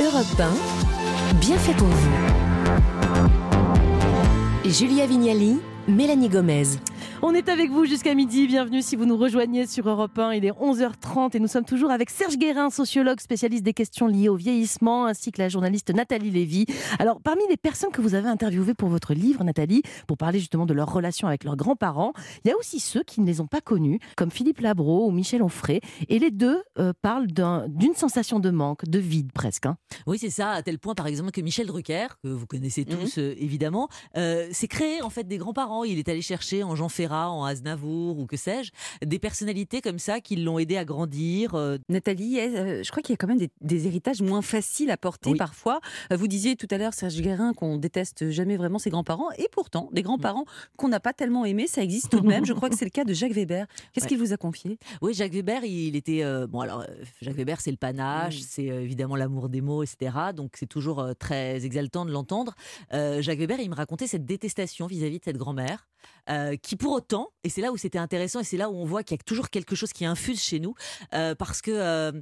Europe 0.00 0.40
1, 0.40 1.34
bien 1.36 1.56
fait 1.56 1.74
pour 1.74 1.88
vous. 1.88 2.10
Julia 4.64 5.06
Vignali, 5.06 5.60
Mélanie 5.88 6.28
Gomez. 6.28 6.64
On 7.24 7.34
est 7.34 7.48
avec 7.48 7.70
vous 7.70 7.84
jusqu'à 7.84 8.16
midi. 8.16 8.48
Bienvenue 8.48 8.82
si 8.82 8.96
vous 8.96 9.04
nous 9.04 9.16
rejoignez 9.16 9.68
sur 9.68 9.88
Europe 9.88 10.18
1. 10.18 10.32
Il 10.32 10.44
est 10.44 10.50
11h30 10.50 11.36
et 11.36 11.38
nous 11.38 11.46
sommes 11.46 11.64
toujours 11.64 11.92
avec 11.92 12.10
Serge 12.10 12.36
Guérin, 12.36 12.68
sociologue 12.68 13.20
spécialiste 13.20 13.62
des 13.62 13.74
questions 13.74 14.08
liées 14.08 14.28
au 14.28 14.34
vieillissement, 14.34 15.06
ainsi 15.06 15.30
que 15.30 15.40
la 15.40 15.48
journaliste 15.48 15.94
Nathalie 15.94 16.32
Lévy. 16.32 16.66
Alors, 16.98 17.20
parmi 17.20 17.44
les 17.48 17.56
personnes 17.56 17.92
que 17.92 18.00
vous 18.00 18.16
avez 18.16 18.28
interviewées 18.28 18.74
pour 18.74 18.88
votre 18.88 19.14
livre, 19.14 19.44
Nathalie, 19.44 19.82
pour 20.08 20.16
parler 20.16 20.40
justement 20.40 20.66
de 20.66 20.74
leur 20.74 20.92
relation 20.92 21.28
avec 21.28 21.44
leurs 21.44 21.54
grands-parents, 21.54 22.12
il 22.44 22.48
y 22.48 22.50
a 22.50 22.56
aussi 22.56 22.80
ceux 22.80 23.04
qui 23.04 23.20
ne 23.20 23.26
les 23.26 23.40
ont 23.40 23.46
pas 23.46 23.60
connus, 23.60 24.00
comme 24.16 24.32
Philippe 24.32 24.58
Labro 24.58 25.06
ou 25.06 25.12
Michel 25.12 25.44
Onfray. 25.44 25.80
Et 26.08 26.18
les 26.18 26.32
deux 26.32 26.60
euh, 26.80 26.92
parlent 27.02 27.28
d'une 27.28 27.94
sensation 27.94 28.40
de 28.40 28.50
manque, 28.50 28.84
de 28.86 28.98
vide 28.98 29.30
presque. 29.32 29.66
Hein. 29.66 29.76
Oui, 30.08 30.18
c'est 30.18 30.30
ça, 30.30 30.50
à 30.50 30.62
tel 30.62 30.80
point 30.80 30.96
par 30.96 31.06
exemple 31.06 31.30
que 31.30 31.40
Michel 31.40 31.68
Drucker, 31.68 32.08
que 32.20 32.28
vous 32.28 32.48
connaissez 32.48 32.84
mhm. 32.84 32.98
tous 32.98 33.18
euh, 33.18 33.36
évidemment, 33.38 33.88
euh, 34.16 34.48
s'est 34.50 34.66
créé 34.66 35.02
en 35.02 35.10
fait 35.10 35.28
des 35.28 35.38
grands-parents. 35.38 35.84
Il 35.84 36.00
est 36.00 36.08
allé 36.08 36.20
chercher 36.20 36.64
en 36.64 36.74
Jean 36.74 36.88
Ferrat 36.88 37.11
en 37.12 37.44
Aznavour 37.44 38.18
ou 38.18 38.26
que 38.26 38.36
sais-je, 38.36 38.70
des 39.04 39.18
personnalités 39.18 39.80
comme 39.80 39.98
ça 39.98 40.20
qui 40.20 40.36
l'ont 40.36 40.58
aidé 40.58 40.76
à 40.76 40.84
grandir. 40.84 41.54
Euh. 41.54 41.78
Nathalie, 41.88 42.40
euh, 42.40 42.82
je 42.82 42.90
crois 42.90 43.02
qu'il 43.02 43.12
y 43.12 43.14
a 43.14 43.16
quand 43.16 43.26
même 43.26 43.46
des, 43.60 43.86
héritages 43.86 44.22
moins 44.22 44.42
faciles 44.42 44.90
à 44.90 44.96
porter 44.96 45.34
parfois. 45.34 45.80
Euh, 46.12 46.16
vous 46.16 46.28
disiez 46.28 46.56
tout 46.56 46.68
à 46.70 46.78
l'heure, 46.78 46.94
Serge 46.94 47.20
Guérin, 47.20 47.52
qu'on 47.52 47.76
déteste 47.76 48.30
jamais 48.30 48.56
vraiment 48.56 48.78
ses 48.78 48.90
grands-parents, 48.90 49.30
et 49.38 49.48
pourtant, 49.50 49.88
des 49.92 50.02
grands-parents 50.02 50.44
qu'on 50.76 50.88
n'a 50.88 51.00
pas 51.00 51.12
tellement 51.12 51.44
aimés, 51.44 51.66
ça 51.66 51.82
existe 51.82 52.10
tout 52.10 52.20
de 52.20 52.26
même. 52.26 52.44
Je 52.44 52.52
crois 52.52 52.70
que 52.70 52.76
c'est 52.76 52.84
le 52.84 52.90
cas 52.90 53.04
de 53.04 53.12
Jacques 53.12 53.32
Weber. 53.32 53.66
Qu'est-ce 53.92 54.06
qu'il 54.06 54.18
vous 54.18 54.32
a 54.32 54.36
confié? 54.36 54.78
Oui, 55.00 55.14
Jacques 55.14 55.32
Weber, 55.32 55.64
il 55.64 55.96
était. 55.96 56.24
bon, 56.46 56.60
alors, 56.60 56.84
Jacques 57.20 57.36
Weber, 57.36 57.60
c'est 57.60 57.70
le 57.70 57.76
panache, 57.76 58.40
c'est 58.40 58.64
évidemment 58.66 59.16
l'amour 59.16 59.48
des 59.48 59.60
mots, 59.60 59.82
etc. 59.82 60.16
Donc, 60.34 60.52
c'est 60.54 60.66
toujours 60.66 61.06
très 61.18 61.64
exaltant 61.64 62.04
de 62.04 62.10
l'entendre. 62.10 62.54
Jacques 62.90 63.38
Weber, 63.38 63.60
il 63.60 63.70
me 63.70 63.74
racontait 63.74 64.06
cette 64.06 64.24
détestation 64.24 64.86
vis-à-vis 64.86 65.18
de 65.18 65.24
cette 65.24 65.36
grand-mère, 65.36 65.88
qui 66.62 66.76
pour 66.76 66.92
autant, 66.92 67.32
et 67.44 67.48
c'est 67.48 67.60
là 67.60 67.72
où 67.72 67.76
c'était 67.76 67.98
intéressant, 67.98 68.40
et 68.40 68.44
c'est 68.44 68.56
là 68.56 68.70
où 68.70 68.74
on 68.74 68.84
voit 68.84 69.02
qu'il 69.02 69.16
y 69.16 69.20
a 69.20 69.22
toujours 69.24 69.50
quelque 69.50 69.74
chose 69.74 69.92
qui 69.92 70.04
infuse 70.04 70.40
chez 70.40 70.60
nous, 70.60 70.74
euh, 71.14 71.34
parce 71.34 71.62
que 71.62 71.70
euh, 71.70 72.12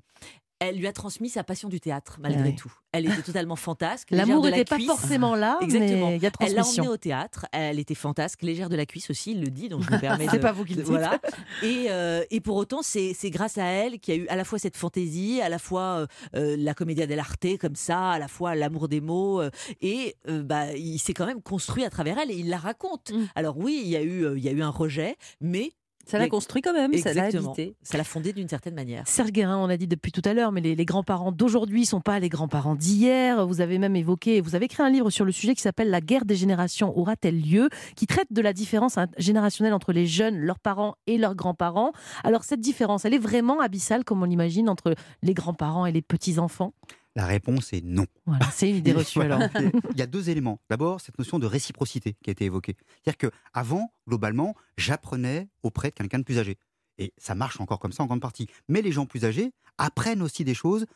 elle 0.60 0.76
lui 0.76 0.86
a 0.86 0.92
transmis 0.92 1.28
sa 1.28 1.42
passion 1.42 1.68
du 1.68 1.80
théâtre, 1.80 2.18
malgré 2.20 2.50
Ouais. 2.50 2.54
tout. 2.54 2.72
Elle 2.92 3.06
était 3.06 3.22
totalement 3.22 3.56
fantasque. 3.56 4.08
L'amour 4.10 4.44
la 4.44 4.50
n'était 4.50 4.64
pas 4.64 4.74
cuisse. 4.76 4.86
forcément 4.88 5.34
là, 5.36 5.58
Exactement. 5.62 6.08
mais 6.10 6.16
il 6.16 6.22
y 6.22 6.26
a 6.26 6.30
Elle 6.40 6.54
l'a 6.54 6.66
emmenée 6.66 6.88
au 6.88 6.96
théâtre. 6.96 7.46
Elle 7.52 7.78
était 7.78 7.94
fantasque, 7.94 8.42
légère 8.42 8.68
de 8.68 8.74
la 8.76 8.84
cuisse 8.84 9.10
aussi, 9.10 9.30
il 9.32 9.40
le 9.40 9.48
dit, 9.48 9.68
donc 9.68 9.82
je 9.82 9.90
me 9.90 9.98
permets 10.00 10.26
C'est 10.28 10.38
de. 10.38 10.42
pas 10.42 10.52
vous 10.52 10.64
qui 10.64 10.74
le 10.74 10.82
dites. 10.82 10.90
Voilà. 10.90 11.20
Et, 11.62 11.86
euh, 11.90 12.24
et 12.30 12.40
pour 12.40 12.56
autant, 12.56 12.82
c'est 12.82 13.14
c'est 13.14 13.30
grâce 13.30 13.58
à 13.58 13.64
elle 13.64 14.00
qu'il 14.00 14.14
y 14.14 14.18
a 14.18 14.20
eu 14.22 14.28
à 14.28 14.36
la 14.36 14.44
fois 14.44 14.58
cette 14.58 14.76
fantaisie, 14.76 15.40
à 15.40 15.48
la 15.48 15.58
fois 15.58 15.82
euh, 15.82 16.06
euh, 16.36 16.56
la 16.58 16.74
commedia 16.74 17.06
dell'arte 17.06 17.46
comme 17.58 17.76
ça, 17.76 18.10
à 18.10 18.18
la 18.18 18.28
fois 18.28 18.54
l'amour 18.54 18.88
des 18.88 19.00
mots. 19.00 19.40
euh, 19.40 19.50
et 19.80 20.16
bah, 20.26 20.72
il 20.76 20.98
s'est 20.98 21.14
quand 21.14 21.26
même 21.26 21.42
construit 21.42 21.84
à 21.84 21.90
travers 21.90 22.18
elle 22.18 22.30
et 22.30 22.36
il 22.36 22.48
la 22.48 22.58
raconte. 22.58 23.12
Mm. 23.12 23.26
Alors 23.34 23.56
oui, 23.56 23.80
il 23.82 23.88
y 23.88 23.96
a 23.96 24.02
eu, 24.02 24.36
il 24.36 24.42
y 24.44 24.48
a 24.48 24.52
eu 24.52 24.62
un 24.62 24.68
rejet, 24.68 25.16
mais 25.40 25.72
Ça 26.10 26.18
l'a 26.18 26.28
construit 26.28 26.62
quand 26.62 26.72
même, 26.72 26.92
ça 26.94 27.12
l'a 27.12 27.26
exactement, 27.26 27.52
habité. 27.52 27.74
ça 27.82 27.96
l'a 27.96 28.04
fondé 28.04 28.32
d'une 28.32 28.48
certaine 28.48 28.74
manière. 28.74 29.06
Serge 29.06 29.30
Guérin, 29.30 29.58
on 29.58 29.66
l'a 29.66 29.76
dit 29.76 29.86
depuis 29.86 30.12
tout 30.12 30.22
à 30.24 30.34
l'heure, 30.34 30.52
mais 30.52 30.60
les, 30.60 30.74
les 30.74 30.84
grands-parents 30.84 31.32
d'aujourd'hui 31.32 31.82
ne 31.82 31.86
sont 31.86 32.00
pas 32.00 32.18
les 32.18 32.28
grands-parents 32.28 32.74
d'hier. 32.74 33.46
Vous 33.46 33.60
avez 33.60 33.78
même 33.78 33.96
évoqué, 33.96 34.40
vous 34.40 34.54
avez 34.54 34.64
écrit 34.64 34.82
un 34.82 34.90
livre 34.90 35.10
sur 35.10 35.24
le 35.24 35.32
sujet 35.32 35.54
qui 35.54 35.62
s'appelle 35.62 35.90
La 35.90 36.00
guerre 36.00 36.24
des 36.24 36.36
générations 36.36 36.96
aura-t-elle 36.98 37.40
lieu 37.40 37.68
qui 37.94 38.06
traite 38.06 38.32
de 38.32 38.42
la 38.42 38.52
différence 38.52 38.96
générationnelle 39.18 39.74
entre 39.74 39.92
les 39.92 40.06
jeunes, 40.06 40.36
leurs 40.36 40.58
parents 40.58 40.96
et 41.06 41.18
leurs 41.18 41.34
grands-parents. 41.34 41.92
Alors 42.24 42.44
cette 42.44 42.60
différence, 42.60 43.04
elle 43.04 43.14
est 43.14 43.18
vraiment 43.18 43.60
abyssale, 43.60 44.04
comme 44.04 44.22
on 44.22 44.26
l'imagine, 44.26 44.68
entre 44.68 44.94
les 45.22 45.34
grands-parents 45.34 45.86
et 45.86 45.92
les 45.92 46.02
petits-enfants? 46.02 46.72
La 47.20 47.26
réponse 47.26 47.74
est 47.74 47.84
non. 47.84 48.06
Voilà, 48.24 48.50
c'est 48.50 48.70
une 48.70 48.76
idée 48.76 48.92
reçue 48.94 49.20
alors. 49.20 49.42
Il 49.90 49.98
y 49.98 50.00
a 50.00 50.06
deux 50.06 50.30
éléments. 50.30 50.58
D'abord, 50.70 51.02
cette 51.02 51.18
notion 51.18 51.38
de 51.38 51.44
réciprocité 51.44 52.16
qui 52.24 52.30
a 52.30 52.32
été 52.32 52.46
évoquée. 52.46 52.78
C'est-à-dire 53.04 53.30
qu'avant, 53.30 53.92
globalement, 54.08 54.54
j'apprenais 54.78 55.50
auprès 55.62 55.90
de 55.90 55.94
quelqu'un 55.94 56.18
de 56.18 56.24
plus 56.24 56.38
âgé. 56.38 56.56
Et 56.96 57.12
ça 57.18 57.34
marche 57.34 57.60
encore 57.60 57.78
comme 57.78 57.92
ça 57.92 58.02
en 58.02 58.06
grande 58.06 58.22
partie. 58.22 58.46
Mais 58.68 58.80
les 58.80 58.90
gens 58.90 59.04
plus 59.04 59.26
âgés 59.26 59.52
apprennent 59.76 60.22
aussi 60.22 60.44
des 60.44 60.54
choses 60.54 60.86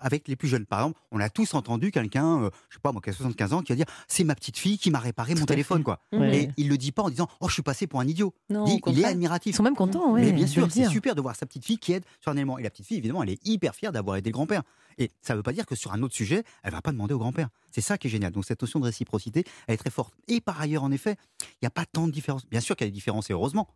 avec 0.00 0.28
les 0.28 0.36
plus 0.36 0.48
jeunes. 0.48 0.66
Par 0.66 0.80
exemple, 0.80 1.00
on 1.10 1.20
a 1.20 1.28
tous 1.28 1.54
entendu 1.54 1.90
quelqu'un, 1.90 2.42
euh, 2.42 2.50
je 2.68 2.76
sais 2.76 2.80
pas 2.80 2.92
moi, 2.92 3.00
qui 3.02 3.10
a 3.10 3.12
75 3.12 3.52
ans, 3.52 3.62
qui 3.62 3.72
va 3.72 3.76
dire 3.76 3.86
c'est 4.08 4.24
ma 4.24 4.34
petite 4.34 4.58
fille 4.58 4.78
qui 4.78 4.90
m'a 4.90 4.98
réparé 4.98 5.34
mon 5.34 5.46
téléphone, 5.46 5.82
quoi. 5.82 6.00
Ouais. 6.12 6.44
Et 6.44 6.50
il 6.56 6.68
le 6.68 6.76
dit 6.76 6.92
pas 6.92 7.02
en 7.02 7.10
disant 7.10 7.28
oh 7.40 7.48
je 7.48 7.54
suis 7.54 7.62
passé 7.62 7.86
pour 7.86 8.00
un 8.00 8.06
idiot. 8.06 8.34
Non, 8.50 8.66
Il 8.86 9.00
est 9.00 9.04
admiratif. 9.04 9.54
Ils 9.54 9.56
sont 9.56 9.62
même 9.62 9.76
contents, 9.76 10.12
ouais, 10.12 10.22
Mais 10.22 10.32
bien 10.32 10.46
sûr, 10.46 10.70
c'est 10.70 10.86
super 10.88 11.14
de 11.14 11.20
voir 11.20 11.36
sa 11.36 11.46
petite 11.46 11.64
fille 11.64 11.78
qui 11.78 11.92
aide 11.92 12.04
sur 12.20 12.32
un 12.32 12.36
élément. 12.36 12.58
Et 12.58 12.62
la 12.62 12.70
petite 12.70 12.86
fille, 12.86 12.98
évidemment, 12.98 13.22
elle 13.22 13.30
est 13.30 13.46
hyper 13.46 13.74
fière 13.74 13.92
d'avoir 13.92 14.16
aidé 14.16 14.30
le 14.30 14.34
grand-père. 14.34 14.62
Et 14.98 15.10
ça 15.22 15.34
ne 15.34 15.38
veut 15.38 15.42
pas 15.42 15.52
dire 15.52 15.66
que 15.66 15.74
sur 15.74 15.92
un 15.92 16.02
autre 16.02 16.14
sujet, 16.14 16.44
elle 16.62 16.72
va 16.72 16.80
pas 16.80 16.92
demander 16.92 17.14
au 17.14 17.18
grand-père. 17.18 17.48
C'est 17.72 17.80
ça 17.80 17.98
qui 17.98 18.06
est 18.06 18.10
génial. 18.10 18.32
Donc 18.32 18.44
cette 18.44 18.60
notion 18.60 18.78
de 18.80 18.84
réciprocité, 18.84 19.44
elle 19.66 19.74
est 19.74 19.78
très 19.78 19.90
forte. 19.90 20.14
Et 20.28 20.40
par 20.40 20.60
ailleurs, 20.60 20.84
en 20.84 20.92
effet, 20.92 21.16
il 21.40 21.58
n'y 21.62 21.66
a 21.66 21.70
pas 21.70 21.84
tant 21.84 22.06
de 22.06 22.12
différences. 22.12 22.46
Bien 22.46 22.60
sûr 22.60 22.76
qu'il 22.76 22.86
y 22.86 22.88
a 22.88 22.90
des 22.90 22.94
différences, 22.94 23.30
et 23.30 23.32
heureusement. 23.32 23.68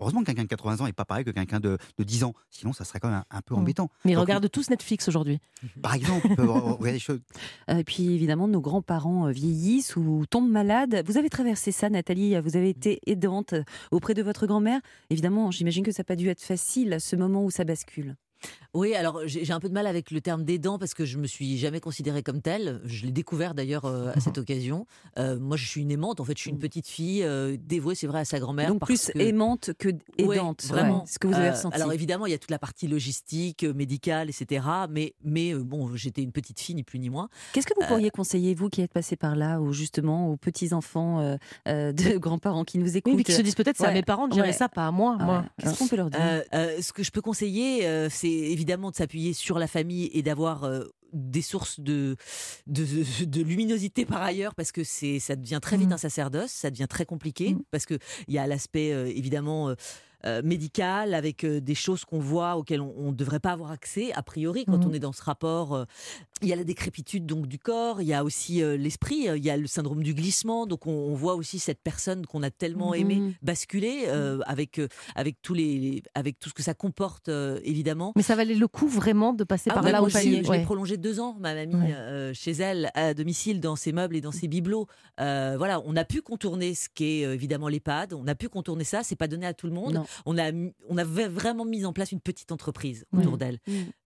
Heureusement 0.00 0.20
que 0.20 0.26
quelqu'un 0.26 0.42
de 0.44 0.48
80 0.48 0.80
ans 0.80 0.86
n'est 0.86 0.92
pas 0.92 1.04
pareil 1.04 1.24
que 1.24 1.30
quelqu'un 1.30 1.60
de, 1.60 1.78
de 1.98 2.04
10 2.04 2.24
ans. 2.24 2.34
Sinon, 2.50 2.72
ça 2.72 2.84
serait 2.84 2.98
quand 3.00 3.08
même 3.10 3.22
un, 3.30 3.36
un 3.38 3.42
peu 3.42 3.54
Mm. 3.54 3.58
embêtant. 3.58 3.90
Mais 4.04 4.12
ils 4.12 4.14
Donc, 4.14 4.22
regardent 4.22 4.50
tous 4.50 4.70
Netflix 4.70 5.06
aujourd'hui. 5.08 5.38
Par 5.82 5.94
exemple, 5.94 6.26
regarder 6.28 6.92
des 6.92 6.98
choses. 6.98 7.20
Euh, 7.70 7.76
Et 7.78 7.84
puis 7.84 8.12
évidemment, 8.14 8.48
nos 8.48 8.60
grands-parents 8.60 9.28
euh, 9.28 9.30
vieillissent 9.30 9.94
ou 9.96 10.24
tombent 10.28 10.50
malades. 10.50 11.02
Vous 11.06 11.18
avez 11.18 11.28
traversé 11.28 11.70
ça, 11.72 11.88
Nathalie? 11.90 12.38
Vous 12.40 12.56
avez 12.56 12.70
été 12.70 13.00
aidante 13.06 13.52
euh, 13.52 13.62
auprès 13.90 14.14
de 14.14 14.22
votre 14.22 14.46
grand-mère? 14.46 14.80
Évidemment, 15.10 15.50
j'imagine 15.50 15.84
que 15.84 15.92
ça 15.92 16.00
n'a 16.00 16.04
pas 16.04 16.16
dû 16.16 16.28
être 16.28 16.40
facile, 16.42 16.96
ce 17.00 17.16
moment 17.16 17.44
où 17.44 17.50
ça 17.50 17.64
bascule. 17.64 18.16
Oui, 18.72 18.94
alors 18.94 19.22
j'ai 19.26 19.52
un 19.52 19.58
peu 19.58 19.68
de 19.68 19.74
mal 19.74 19.86
avec 19.88 20.10
le 20.12 20.20
terme 20.20 20.44
d'aidant 20.44 20.78
parce 20.78 20.94
que 20.94 21.04
je 21.04 21.18
me 21.18 21.26
suis 21.26 21.58
jamais 21.58 21.80
considérée 21.80 22.22
comme 22.22 22.40
telle. 22.40 22.80
Je 22.84 23.04
l'ai 23.04 23.10
découvert 23.10 23.54
d'ailleurs 23.54 23.84
euh, 23.84 24.12
à 24.14 24.20
cette 24.20 24.38
occasion. 24.38 24.86
Euh, 25.18 25.38
moi, 25.40 25.56
je 25.56 25.66
suis 25.66 25.80
une 25.82 25.90
aimante. 25.90 26.20
En 26.20 26.24
fait, 26.24 26.36
je 26.36 26.42
suis 26.42 26.50
une 26.50 26.58
petite 26.60 26.86
fille 26.86 27.24
euh, 27.24 27.56
dévouée, 27.60 27.94
c'est 27.96 28.06
vrai, 28.06 28.20
à 28.20 28.24
sa 28.24 28.38
grand-mère. 28.38 28.68
Donc 28.68 28.78
parce 28.80 28.88
plus 28.90 29.10
que- 29.12 29.18
aimante 29.18 29.70
que 29.78 29.88
Ouais, 30.22 30.36
aidante. 30.36 30.64
vraiment. 30.66 31.00
Ouais, 31.00 31.06
ce 31.08 31.18
que 31.18 31.26
vous 31.26 31.34
avez 31.34 31.50
ressenti. 31.50 31.74
Alors 31.74 31.92
évidemment, 31.92 32.26
il 32.26 32.30
y 32.30 32.34
a 32.34 32.38
toute 32.38 32.50
la 32.52 32.58
partie 32.60 32.86
logistique, 32.86 33.64
médicale, 33.64 34.28
etc. 34.30 34.64
Mais, 34.88 35.14
mais 35.24 35.52
bon, 35.54 35.96
j'étais 35.96 36.22
une 36.22 36.32
petite 36.32 36.60
fille, 36.60 36.74
ni 36.76 36.82
plus 36.84 36.98
ni 37.00 37.10
moins. 37.10 37.28
Qu'est-ce 37.52 37.66
que 37.66 37.74
vous 37.80 37.86
pourriez 37.88 38.10
conseiller, 38.10 38.54
vous 38.54 38.68
qui 38.68 38.82
êtes 38.82 38.92
passé 38.92 39.16
par 39.16 39.34
là, 39.34 39.60
ou 39.60 39.72
justement 39.72 40.30
aux 40.30 40.36
petits-enfants 40.36 41.20
euh, 41.20 41.36
euh, 41.66 41.92
de 41.92 42.16
grands-parents 42.18 42.64
qui 42.64 42.78
nous 42.78 42.96
écoutent 42.96 43.12
Oui, 43.12 43.16
mais 43.16 43.24
qui 43.24 43.32
se 43.32 43.42
disent 43.42 43.54
peut-être 43.56 43.76
c'est 43.78 43.84
à 43.84 43.88
Ouais, 43.88 43.94
mes 43.94 44.02
parents 44.02 44.28
de 44.28 44.34
gérer 44.34 44.48
ouais. 44.48 44.52
ça, 44.52 44.68
pas 44.68 44.86
à 44.86 44.90
moi. 44.92 45.16
Moi. 45.18 45.38
ouais. 45.40 45.44
Qu'est-ce 45.58 45.76
qu'on 45.78 45.88
peut 45.88 45.96
leur 45.96 46.10
dire? 46.10 46.20
Ce 46.52 46.92
que 46.92 47.02
je 47.02 47.10
peux 47.10 47.20
conseiller, 47.20 47.86
euh, 47.86 48.08
c'est 48.30 48.52
évidemment 48.52 48.90
de 48.90 48.96
s'appuyer 48.96 49.32
sur 49.32 49.58
la 49.58 49.66
famille 49.66 50.10
et 50.12 50.22
d'avoir 50.22 50.64
euh, 50.64 50.84
des 51.12 51.42
sources 51.42 51.80
de, 51.80 52.16
de, 52.66 53.40
luminosité 53.42 54.04
par 54.04 54.22
ailleurs, 54.22 54.54
parce 54.54 54.72
que 54.72 54.84
c'est 54.84 55.18
ça 55.18 55.36
devient 55.36 55.58
très 55.60 55.76
vite 55.76 55.88
Mhm. 55.88 55.94
un 55.94 55.98
sacerdoce, 55.98 56.50
ça 56.50 56.70
devient 56.70 56.86
très 56.88 57.04
compliqué, 57.04 57.54
Mhm. 57.54 57.62
parce 57.70 57.86
qu'il 57.86 57.98
y 58.28 58.38
a 58.38 58.46
l'aspect 58.46 58.92
euh, 58.92 59.06
évidemment. 59.06 59.74
Euh, 60.24 60.30
euh, 60.30 60.42
médical 60.44 61.14
avec 61.14 61.44
euh, 61.44 61.60
des 61.60 61.74
choses 61.74 62.04
qu'on 62.04 62.18
voit 62.18 62.56
auxquelles 62.56 62.80
on 62.82 63.10
ne 63.10 63.16
devrait 63.16 63.40
pas 63.40 63.52
avoir 63.52 63.70
accès 63.70 64.12
a 64.12 64.22
priori 64.22 64.64
quand 64.66 64.78
Mhm. 64.84 64.90
on 64.90 64.92
est 64.92 64.98
dans 64.98 65.12
ce 65.12 65.22
rapport 65.22 65.74
euh, 65.74 65.84
il 66.42 66.48
y 66.48 66.52
a 66.52 66.56
la 66.56 66.64
décrépitude 66.64 67.26
donc 67.26 67.46
du 67.46 67.58
corps 67.58 68.00
il 68.02 68.08
y 68.08 68.14
a 68.14 68.22
aussi 68.24 68.60
l'esprit 68.78 69.26
il 69.34 69.44
y 69.44 69.50
a 69.50 69.56
le 69.56 69.66
syndrome 69.66 70.02
du 70.02 70.14
glissement 70.14 70.66
donc 70.66 70.86
on, 70.86 70.90
on 70.92 71.14
voit 71.14 71.34
aussi 71.34 71.58
cette 71.58 71.80
personne 71.82 72.26
qu'on 72.26 72.42
a 72.42 72.50
tellement 72.50 72.92
aimée 72.94 73.16
Mhm. 73.16 73.34
basculer 73.42 74.04
euh, 74.08 74.38
avec 74.46 74.80
avec 75.14 75.40
tous 75.42 75.54
les 75.54 76.02
avec 76.14 76.38
tout 76.38 76.48
ce 76.50 76.54
que 76.54 76.62
ça 76.62 76.74
comporte 76.74 77.28
évidemment 77.64 78.12
Mais 78.16 78.22
ça 78.22 78.36
valait 78.36 78.54
le 78.54 78.68
coup 78.68 78.88
vraiment 78.88 79.32
de 79.32 79.44
passer 79.44 79.70
ah 79.70 79.74
par 79.74 79.84
ouais, 79.84 79.92
là 79.92 80.02
aussi. 80.02 80.30
l'ai 80.40 80.48
Ouais. 80.48 80.62
prolongé 80.64 80.96
deux 80.96 81.20
ans, 81.20 81.36
ma 81.40 81.54
mamie, 81.54 81.74
Ouais. 81.74 82.32
chez 82.34 82.52
elle, 82.52 82.90
à 82.94 83.14
domicile, 83.14 83.60
dans 83.60 83.76
ses 83.76 83.92
meubles 83.92 84.16
et 84.16 84.20
dans 84.20 84.32
ses 84.32 84.48
bibelots. 84.48 84.86
Voilà, 85.18 85.80
on 85.84 85.96
a 85.96 86.04
pu 86.04 86.22
contourner 86.22 86.74
ce 86.74 86.88
qu'est 86.94 87.20
évidemment 87.20 87.68
l'EHPAD. 87.68 88.12
On 88.14 88.26
a 88.26 88.34
pu 88.34 88.48
contourner 88.48 88.84
ça. 88.84 89.02
C'est 89.02 89.16
pas 89.16 89.28
donné 89.28 89.46
à 89.46 89.54
tout 89.54 89.66
le 89.66 89.72
monde. 89.72 89.94
Non. 89.94 90.04
On 90.26 90.38
a, 90.38 90.52
mis- 90.52 90.72
on 90.88 90.96
avait 90.98 91.28
vraiment 91.28 91.64
mis 91.64 91.84
en 91.84 91.92
place 91.92 92.12
une 92.12 92.20
petite 92.20 92.52
entreprise 92.52 93.04
Ouais. 93.12 93.20
autour 93.20 93.38
d'elle. 93.38 93.58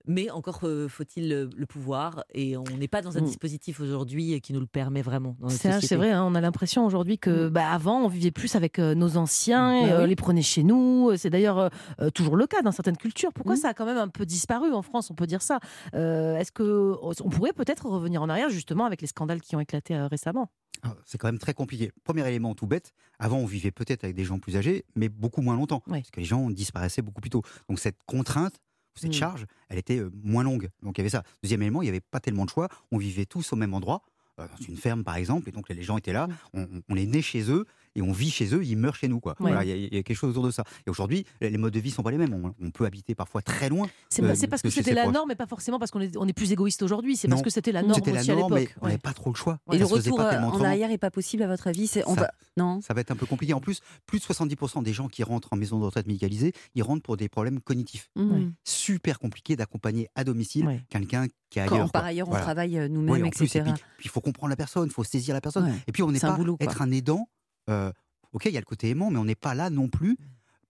Mais 0.07 0.31
encore 0.31 0.61
euh, 0.65 0.87
faut-il 0.89 1.29
le, 1.31 1.49
le 1.57 1.67
pouvoir. 1.67 2.25
Et 2.35 2.57
on 2.57 2.65
n'est 2.79 2.89
pas 2.89 3.01
dans 3.03 3.17
un 3.17 3.21
Mm. 3.23 3.27
dispositif 3.27 3.81
aujourd'hui 3.81 4.41
qui 4.43 4.53
nous 4.53 4.61
le 4.61 4.67
permet 4.67 5.01
vraiment. 5.03 5.37
C'est 5.49 5.97
vrai, 5.97 6.11
hein, 6.11 6.25
on 6.25 6.35
a 6.35 6.41
l'impression 6.41 6.85
aujourd'hui 6.85 7.19
que 7.19 7.49
Mm. 7.49 7.51
bah, 7.51 7.71
avant 7.71 8.03
on 8.03 8.09
vivait 8.09 8.31
plus 8.31 8.55
avec 8.57 8.79
euh, 8.79 8.95
nos 8.95 9.17
anciens, 9.17 9.75
et, 9.87 9.91
euh, 9.93 10.03
oui. 10.03 10.09
les 10.11 10.17
prenait 10.17 10.43
chez 10.43 10.63
nous. 10.63 11.11
C'est 11.17 11.31
d'ailleurs 11.31 11.59
euh, 11.59 11.69
euh, 12.01 12.11
toujours 12.11 12.37
le 12.37 12.47
cas 12.47 12.61
dans 12.63 12.73
certaines 12.73 12.97
cultures. 12.99 13.33
Pourquoi 13.33 13.55
Mm. 13.55 13.59
ça 13.59 13.69
a 13.71 13.75
quand 13.75 13.87
même 13.87 13.97
un 13.99 14.09
peu 14.09 14.27
disparu 14.27 14.73
en 14.73 14.83
France 14.83 15.11
On 15.11 15.15
peut 15.15 15.27
dire 15.27 15.43
ça? 15.43 15.59
Euh, 15.95 16.37
Est-ce 16.37 16.53
que 16.53 16.95
on 17.03 17.29
pourrait 17.31 17.53
peut-être 17.53 17.87
revenir 17.87 18.23
en 18.23 18.29
arrière 18.29 18.51
justement 18.51 18.85
avec 18.85 19.01
les 19.01 19.07
scandales 19.07 19.41
qui 19.41 19.57
ont 19.57 19.61
éclaté 19.61 19.95
euh, 19.95 20.07
récemment? 20.07 20.51
Ah, 20.83 20.95
C'est 21.07 21.17
quand 21.17 21.29
même 21.29 21.39
très 21.39 21.55
compliqué. 21.55 21.93
Premier 22.05 22.27
élément 22.29 22.55
tout 22.55 22.67
bête, 22.67 22.93
avant 23.19 23.39
on 23.39 23.47
vivait 23.47 23.71
peut-être 23.71 24.05
avec 24.05 24.15
des 24.17 24.25
gens 24.25 24.39
plus 24.39 24.57
âgés, 24.57 24.85
mais 24.97 25.09
beaucoup 25.09 25.41
moins 25.41 25.57
longtemps, 25.57 25.83
Oui. 25.87 26.01
parce 26.01 26.11
que 26.11 26.21
les 26.21 26.27
gens 26.27 26.51
disparaissaient 26.51 27.01
beaucoup 27.01 27.23
plus 27.23 27.31
tôt. 27.31 27.43
Donc 27.71 27.79
cette 27.79 27.97
contrainte, 28.07 28.55
cette 29.01 29.11
Mm. 29.11 29.15
charge, 29.15 29.47
elle 29.69 29.79
était 29.79 30.03
moins 30.23 30.43
longue. 30.45 30.69
Donc 30.83 30.97
il 30.99 31.01
y 31.01 31.03
avait 31.03 31.11
ça. 31.11 31.23
Deuxième 31.43 31.63
élément, 31.63 31.83
il 31.83 31.87
n'y 31.87 31.91
avait 31.91 32.01
pas 32.01 32.21
tellement 32.21 32.45
de 32.45 32.51
choix. 32.51 32.69
On 32.93 32.99
vivait 32.99 33.27
tous 33.27 33.53
au 33.53 33.57
même 33.57 33.75
endroit, 33.75 34.03
dans 34.39 34.47
une 34.69 34.77
ferme 34.77 35.05
par 35.05 35.17
exemple, 35.17 35.49
et 35.49 35.53
donc 35.53 35.69
les 35.69 35.83
gens 35.83 35.97
étaient 35.97 36.13
là. 36.13 36.27
Mm. 36.27 36.33
On, 36.55 36.61
on- 36.63 36.83
on 36.91 36.97
est 36.97 37.07
né 37.07 37.23
chez 37.23 37.51
eux 37.51 37.67
et 37.95 38.03
on 38.03 38.13
vit 38.13 38.31
chez 38.31 38.55
eux, 38.55 38.65
ils 38.65 38.77
meurent 38.77 38.97
chez 38.97 39.09
nous. 39.09 39.21
quoi. 39.21 39.33
Ouais. 39.41 39.51
Voilà, 39.53 39.65
il 39.65 39.69
y, 39.71 39.73
a- 39.73 39.77
y 39.97 39.99
a 39.99 40.03
quelque 40.03 40.17
chose 40.17 40.31
autour 40.31 40.45
de 40.45 40.51
ça. 40.51 40.65
Et 40.87 40.91
aujourd'hui, 40.91 41.25
les 41.41 41.57
modes 41.59 41.73
de 41.73 41.81
vie 41.81 41.91
sont 41.91 42.03
pas 42.03 42.11
les 42.11 42.19
mêmes. 42.19 42.35
On, 42.35 42.55
on 42.67 42.71
peut 42.71 42.85
habiter 42.87 43.15
parfois 43.15 43.43
très 43.43 43.69
loin. 43.69 43.89
C'est 44.09 44.23
Euh, 44.23 44.35
parce 44.49 44.63
que 44.63 44.71
c'était 44.71 44.95
la 44.95 45.03
proches. 45.03 45.15
norme 45.15 45.31
et 45.31 45.35
pas 45.37 45.47
forcément 45.47 45.79
parce 45.79 45.91
qu'on 45.91 46.01
est, 46.01 46.17
on 46.17 46.27
est 46.27 46.33
plus 46.33 46.53
égoïste 46.53 46.83
aujourd'hui. 46.83 47.17
C'est 47.17 47.29
parce 47.29 47.43
que 47.43 47.51
c'était 47.51 47.73
la 47.73 47.83
norme 47.83 47.95
C'était 47.95 48.13
la 48.13 48.21
aussi 48.21 48.31
à 48.31 48.35
norme, 48.37 48.55
mais 48.55 48.61
l'époque. 48.61 48.77
on 48.81 48.85
Ouais. 48.85 48.91
n'avait 48.93 48.99
pas 49.01 49.13
trop 49.13 49.31
le 49.31 49.37
choix. 49.37 49.59
Et 49.73 49.79
le 49.79 49.87
Ça 49.87 49.95
retour 49.95 50.17
pas 50.17 50.35
euh, 50.35 50.41
en 50.43 50.63
arrière 50.65 50.91
est 50.91 50.99
pas 50.99 51.11
possible 51.11 51.43
à 51.43 51.47
votre 51.47 51.67
avis? 51.67 51.91
On 52.07 52.15
Ça- 52.15 52.21
va 52.23 52.31
non? 52.57 52.81
Ça 52.81 52.95
va 52.95 53.01
être 53.01 53.11
un 53.11 53.17
peu 53.17 53.27
compliqué. 53.27 53.53
En 53.55 53.61
plus, 53.61 53.81
plus 54.07 54.19
de 54.19 54.25
70% 54.25 54.83
des 54.83 54.93
gens 54.93 55.09
qui 55.09 55.23
rentrent 55.23 55.53
en 55.53 55.57
maison 55.57 55.79
de 55.81 55.85
retraite 55.85 56.07
médicalisée, 56.07 56.53
ils 56.75 56.83
rentrent 56.83 57.03
pour 57.03 57.17
des 57.17 57.29
problèmes 57.29 57.61
cognitifs. 57.61 58.09
Mhm. 58.17 58.53
Super 58.65 59.19
compliqué 59.19 59.57
d'accompagner 59.57 60.09
à 60.15 60.25
domicile 60.25 60.67
Ouais. 60.67 60.81
quelqu'un 60.89 61.27
qui 61.51 61.59
est 61.59 61.67
Quand 61.67 61.75
ailleurs. 61.77 61.93
par 61.93 62.03
quoi. 62.03 62.09
ailleurs 62.09 62.27
on 62.29 62.31
Voilà. 62.31 62.45
travaille 62.45 62.79
euh, 62.79 62.87
Oui, 62.87 62.91
nous-mêmes, 62.93 63.31
plus, 63.31 63.43
et 63.43 63.59
etc. 63.59 63.63
puis 63.65 63.73
puis 63.99 64.07
il 64.07 64.11
faut 64.11 64.21
comprendre 64.21 64.51
la 64.51 64.57
personne, 64.57 64.87
il 64.87 64.93
faut 64.93 65.05
saisir 65.05 65.35
la 65.35 65.41
personne. 65.41 65.65
Ouais. 65.67 65.73
Et 65.87 65.93
puis 65.93 66.03
on 66.03 66.11
n'est 66.11 66.19
C'est 66.19 66.27
un 66.27 66.33
pas 66.33 66.37
boulot, 66.39 66.57
être 66.61 66.83
un 66.83 66.91
aidant. 66.91 67.29
Euh, 67.71 67.93
ok, 68.33 68.47
il 68.47 68.53
y 68.53 68.57
a 68.57 68.61
le 68.61 68.67
côté 68.67 68.91
aimant, 68.91 69.11
mais 69.11 69.19
on 69.19 69.25
n'est 69.25 69.35
pas 69.35 69.55
là 69.55 69.71
non 69.71 69.89
plus 69.89 70.17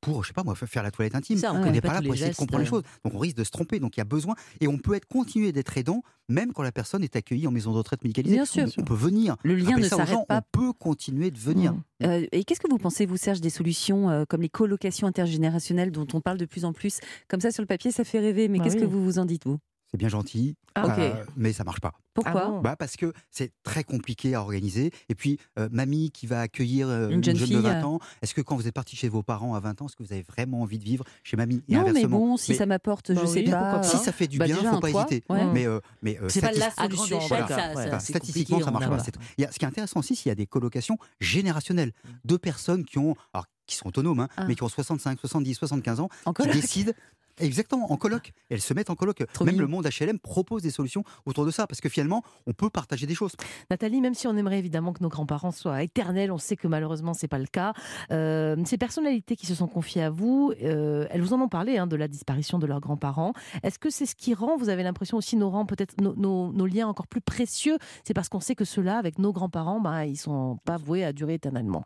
pour, 0.04 0.22
je 0.22 0.28
sais 0.28 0.34
pas 0.34 0.44
moi, 0.44 0.54
faire 0.54 0.82
la 0.82 0.90
toilette 0.90 1.14
intime. 1.14 1.38
Ça, 1.38 1.54
on 1.54 1.70
n'est 1.70 1.80
pas 1.80 1.88
pas 1.88 1.94
là 1.94 2.02
pour 2.02 2.12
les 2.12 2.18
essayer 2.18 2.32
de 2.32 2.36
comprendre 2.36 2.62
les 2.62 2.68
euh. 2.68 2.70
choses. 2.70 2.82
Donc 3.04 3.14
on 3.14 3.18
risque 3.18 3.36
de 3.36 3.44
se 3.44 3.50
tromper. 3.50 3.80
Donc 3.80 3.96
il 3.96 4.00
y 4.00 4.02
a 4.02 4.04
besoin. 4.04 4.34
Et 4.60 4.68
on 4.68 4.76
peut 4.76 4.94
être 4.94 5.06
continuer 5.06 5.50
d'être 5.50 5.76
aidant 5.78 6.02
même 6.28 6.52
quand 6.52 6.62
la 6.62 6.72
personne 6.72 7.02
est 7.02 7.16
accueillie 7.16 7.46
en 7.46 7.50
maison 7.50 7.72
de 7.72 7.78
retraite 7.78 8.02
médicalisée. 8.04 8.34
Bien 8.34 8.44
sûr. 8.44 8.66
On, 8.76 8.82
on 8.82 8.84
peut 8.84 8.94
venir. 8.94 9.36
Le 9.42 9.54
lien 9.54 9.70
Rappeler 9.70 9.82
ne 9.84 9.88
s'arrête 9.88 10.26
pas. 10.28 10.42
On 10.42 10.58
peut 10.58 10.72
continuer 10.74 11.30
de 11.30 11.38
venir. 11.38 11.72
Mm. 11.72 11.82
Euh, 12.04 12.26
et 12.32 12.44
qu'est-ce 12.44 12.60
que 12.60 12.68
vous 12.70 12.78
pensez, 12.78 13.06
vous, 13.06 13.16
Serge, 13.16 13.40
des 13.40 13.50
solutions 13.50 14.10
euh, 14.10 14.24
comme 14.28 14.42
les 14.42 14.48
colocations 14.50 15.06
intergénérationnelles 15.06 15.90
dont 15.90 16.06
on 16.12 16.20
parle 16.20 16.38
de 16.38 16.46
plus 16.46 16.64
en 16.66 16.74
plus? 16.74 17.00
Comme 17.28 17.40
ça, 17.40 17.50
sur 17.50 17.62
le 17.62 17.66
papier, 17.66 17.90
ça 17.90 18.04
fait 18.04 18.20
rêver. 18.20 18.48
Mais 18.48 18.58
Bah 18.58 18.64
qu'est-ce 18.64 18.76
oui. 18.76 18.82
que 18.82 18.86
vous 18.86 19.02
vous 19.02 19.18
en 19.18 19.24
dites, 19.24 19.46
vous? 19.46 19.58
C'est 19.94 19.98
bien 19.98 20.08
gentil, 20.08 20.56
Ah, 20.74 20.86
euh, 20.98 21.24
mais 21.36 21.52
ça 21.52 21.62
marche 21.62 21.78
pas. 21.80 21.92
Pourquoi 22.14 22.42
Ah 22.46 22.48
bon 22.48 22.60
Bah 22.60 22.74
parce 22.74 22.96
que 22.96 23.12
c'est 23.30 23.52
très 23.62 23.84
compliqué 23.84 24.34
à 24.34 24.40
organiser. 24.40 24.90
Et 25.08 25.14
puis, 25.14 25.38
euh, 25.56 25.68
mamie 25.70 26.10
qui 26.10 26.26
va 26.26 26.40
accueillir 26.40 26.88
euh, 26.88 27.06
Une 27.10 27.18
une, 27.18 27.22
jeune 27.24 27.36
jeune, 27.36 27.46
fille, 27.46 27.56
de 27.58 27.62
20 27.62 27.80
euh. 27.80 27.84
ans, 27.84 27.98
est-ce 28.20 28.34
que 28.34 28.40
quand 28.40 28.56
vous 28.56 28.66
êtes 28.66 28.74
parti 28.74 28.96
chez 28.96 29.08
vos 29.08 29.22
parents 29.22 29.54
à 29.54 29.60
20 29.60 29.82
ans, 29.82 29.86
est-ce 29.86 29.94
que 29.94 30.02
vous 30.02 30.12
avez 30.12 30.22
vraiment 30.22 30.62
envie 30.62 30.80
de 30.80 30.82
vivre 30.84 31.04
chez 31.22 31.36
mamie? 31.36 31.62
Et 31.68 31.74
Non, 31.76 31.84
mais 31.84 31.90
inversement. 31.90 32.18
bon, 32.18 32.36
si 32.36 32.50
Mais- 32.50 32.58
ça 32.58 32.66
m'apporte, 32.66 33.12
Bah 33.12 33.20
je 33.22 33.26
sais 33.28 33.44
pas. 33.44 33.74
pas. 33.78 33.82
Si 33.84 33.96
ça 33.98 34.10
fait 34.10 34.26
du 34.26 34.38
Bah, 34.38 34.46
bien, 34.46 34.56
déjà, 34.56 34.70
faut 34.70 34.76
un 34.78 34.80
pas 34.80 34.90
hésiter. 34.90 35.22
ouais. 35.28 35.44
Mais, 35.52 35.64
euh, 35.68 35.78
mais 36.02 36.18
euh, 36.20 36.28
C'est 36.28 36.40
pas 36.40 36.50
la 36.50 36.70
statis- 36.70 36.72
À 36.76 36.88
grande 36.88 37.06
solution, 37.06 37.18
échelle, 37.18 37.44
voilà. 37.46 37.48
ça, 37.48 37.56
ça, 37.72 37.74
Ouais. 37.78 37.86
Enfin, 37.86 37.98
c'est 38.00 38.12
statistiquement, 38.14 38.60
ça 38.62 38.70
marche 38.72 38.86
on 38.88 38.92
a- 38.94 38.96
pas. 38.96 39.04
C'est- 39.04 39.14
il 39.38 39.42
y 39.42 39.44
a- 39.44 39.52
ce 39.52 39.58
qui 39.60 39.64
est 39.64 39.68
intéressant 39.68 40.00
aussi, 40.00 40.16
c'est 40.16 40.22
qu'il 40.24 40.30
y 40.30 40.32
a 40.32 40.34
des 40.34 40.46
colocations 40.48 40.98
générationnelles. 41.20 41.92
Deux 42.24 42.38
personnes 42.38 42.84
qui 42.84 42.98
ont, 42.98 43.14
alors, 43.32 43.46
qui 43.66 43.76
sont 43.76 43.86
autonomes, 43.86 44.18
hein, 44.18 44.28
Ah. 44.36 44.44
mais 44.48 44.56
qui 44.56 44.62
ont 44.64 44.68
65, 44.68 45.20
70, 45.20 45.54
75 45.54 46.00
ans, 46.00 46.08
En 46.26 46.32
qui 46.32 46.48
décident 46.48 46.92
Exactement, 47.38 47.92
en 47.92 47.96
coloc. 47.96 48.32
Elles 48.50 48.60
se 48.60 48.74
mettent 48.74 48.90
en. 48.90 48.94
Trop 48.94 49.44
même 49.44 49.60
le 49.60 49.66
monde 49.66 49.86
HLM 49.86 50.18
propose 50.18 50.62
des 50.62 50.70
solutions 50.70 51.04
autour 51.26 51.44
de 51.44 51.50
ça, 51.50 51.66
parce 51.66 51.80
que 51.80 51.88
finalement, 51.88 52.22
on 52.46 52.52
peut 52.52 52.70
partager 52.70 53.06
des 53.06 53.14
choses. 53.14 53.32
Nathalie, 53.70 54.00
même 54.00 54.14
si 54.14 54.26
on 54.26 54.36
aimerait 54.36 54.58
évidemment 54.58 54.92
que 54.92 55.02
nos 55.02 55.08
grands-parents 55.08 55.50
soient 55.50 55.82
éternels, 55.82 56.32
on 56.32 56.38
sait 56.38 56.56
que 56.56 56.68
malheureusement 56.68 57.12
c'est 57.12 57.28
pas 57.28 57.38
le 57.38 57.46
cas. 57.46 57.74
Euh, 58.12 58.56
ces 58.64 58.78
personnalités 58.78 59.36
qui 59.36 59.46
se 59.46 59.54
sont 59.54 59.66
confiées 59.68 60.02
à 60.02 60.10
vous, 60.10 60.52
euh, 60.62 61.06
elles 61.10 61.20
vous 61.20 61.34
en 61.34 61.40
ont 61.40 61.48
parlé 61.48 61.76
hein, 61.76 61.86
de 61.86 61.96
la 61.96 62.08
disparition 62.08 62.58
de 62.58 62.66
leurs 62.66 62.80
grands-parents. 62.80 63.32
Est-ce 63.62 63.78
que 63.78 63.90
c'est 63.90 64.06
ce 64.06 64.14
qui 64.14 64.32
rend, 64.32 64.56
vous 64.56 64.68
avez 64.70 64.82
l'impression 64.82 65.16
aussi, 65.18 65.36
nos 65.36 65.50
rangs, 65.50 65.66
peut-être 65.66 66.00
nos, 66.00 66.14
nos- 66.14 66.52
nos 66.52 66.66
liens 66.66 66.88
encore 66.88 67.06
plus 67.08 67.20
précieux? 67.20 67.76
C'est 68.04 68.14
parce 68.14 68.28
qu'on 68.28 68.40
sait 68.40 68.54
que 68.54 68.64
ceux-là, 68.64 68.96
avec 68.96 69.18
nos 69.18 69.32
grands-parents, 69.32 69.80
bah, 69.80 70.06
ils 70.06 70.16
sont 70.16 70.58
pas 70.64 70.76
voués 70.78 71.04
à 71.04 71.12
durer 71.12 71.34
éternellement. 71.34 71.84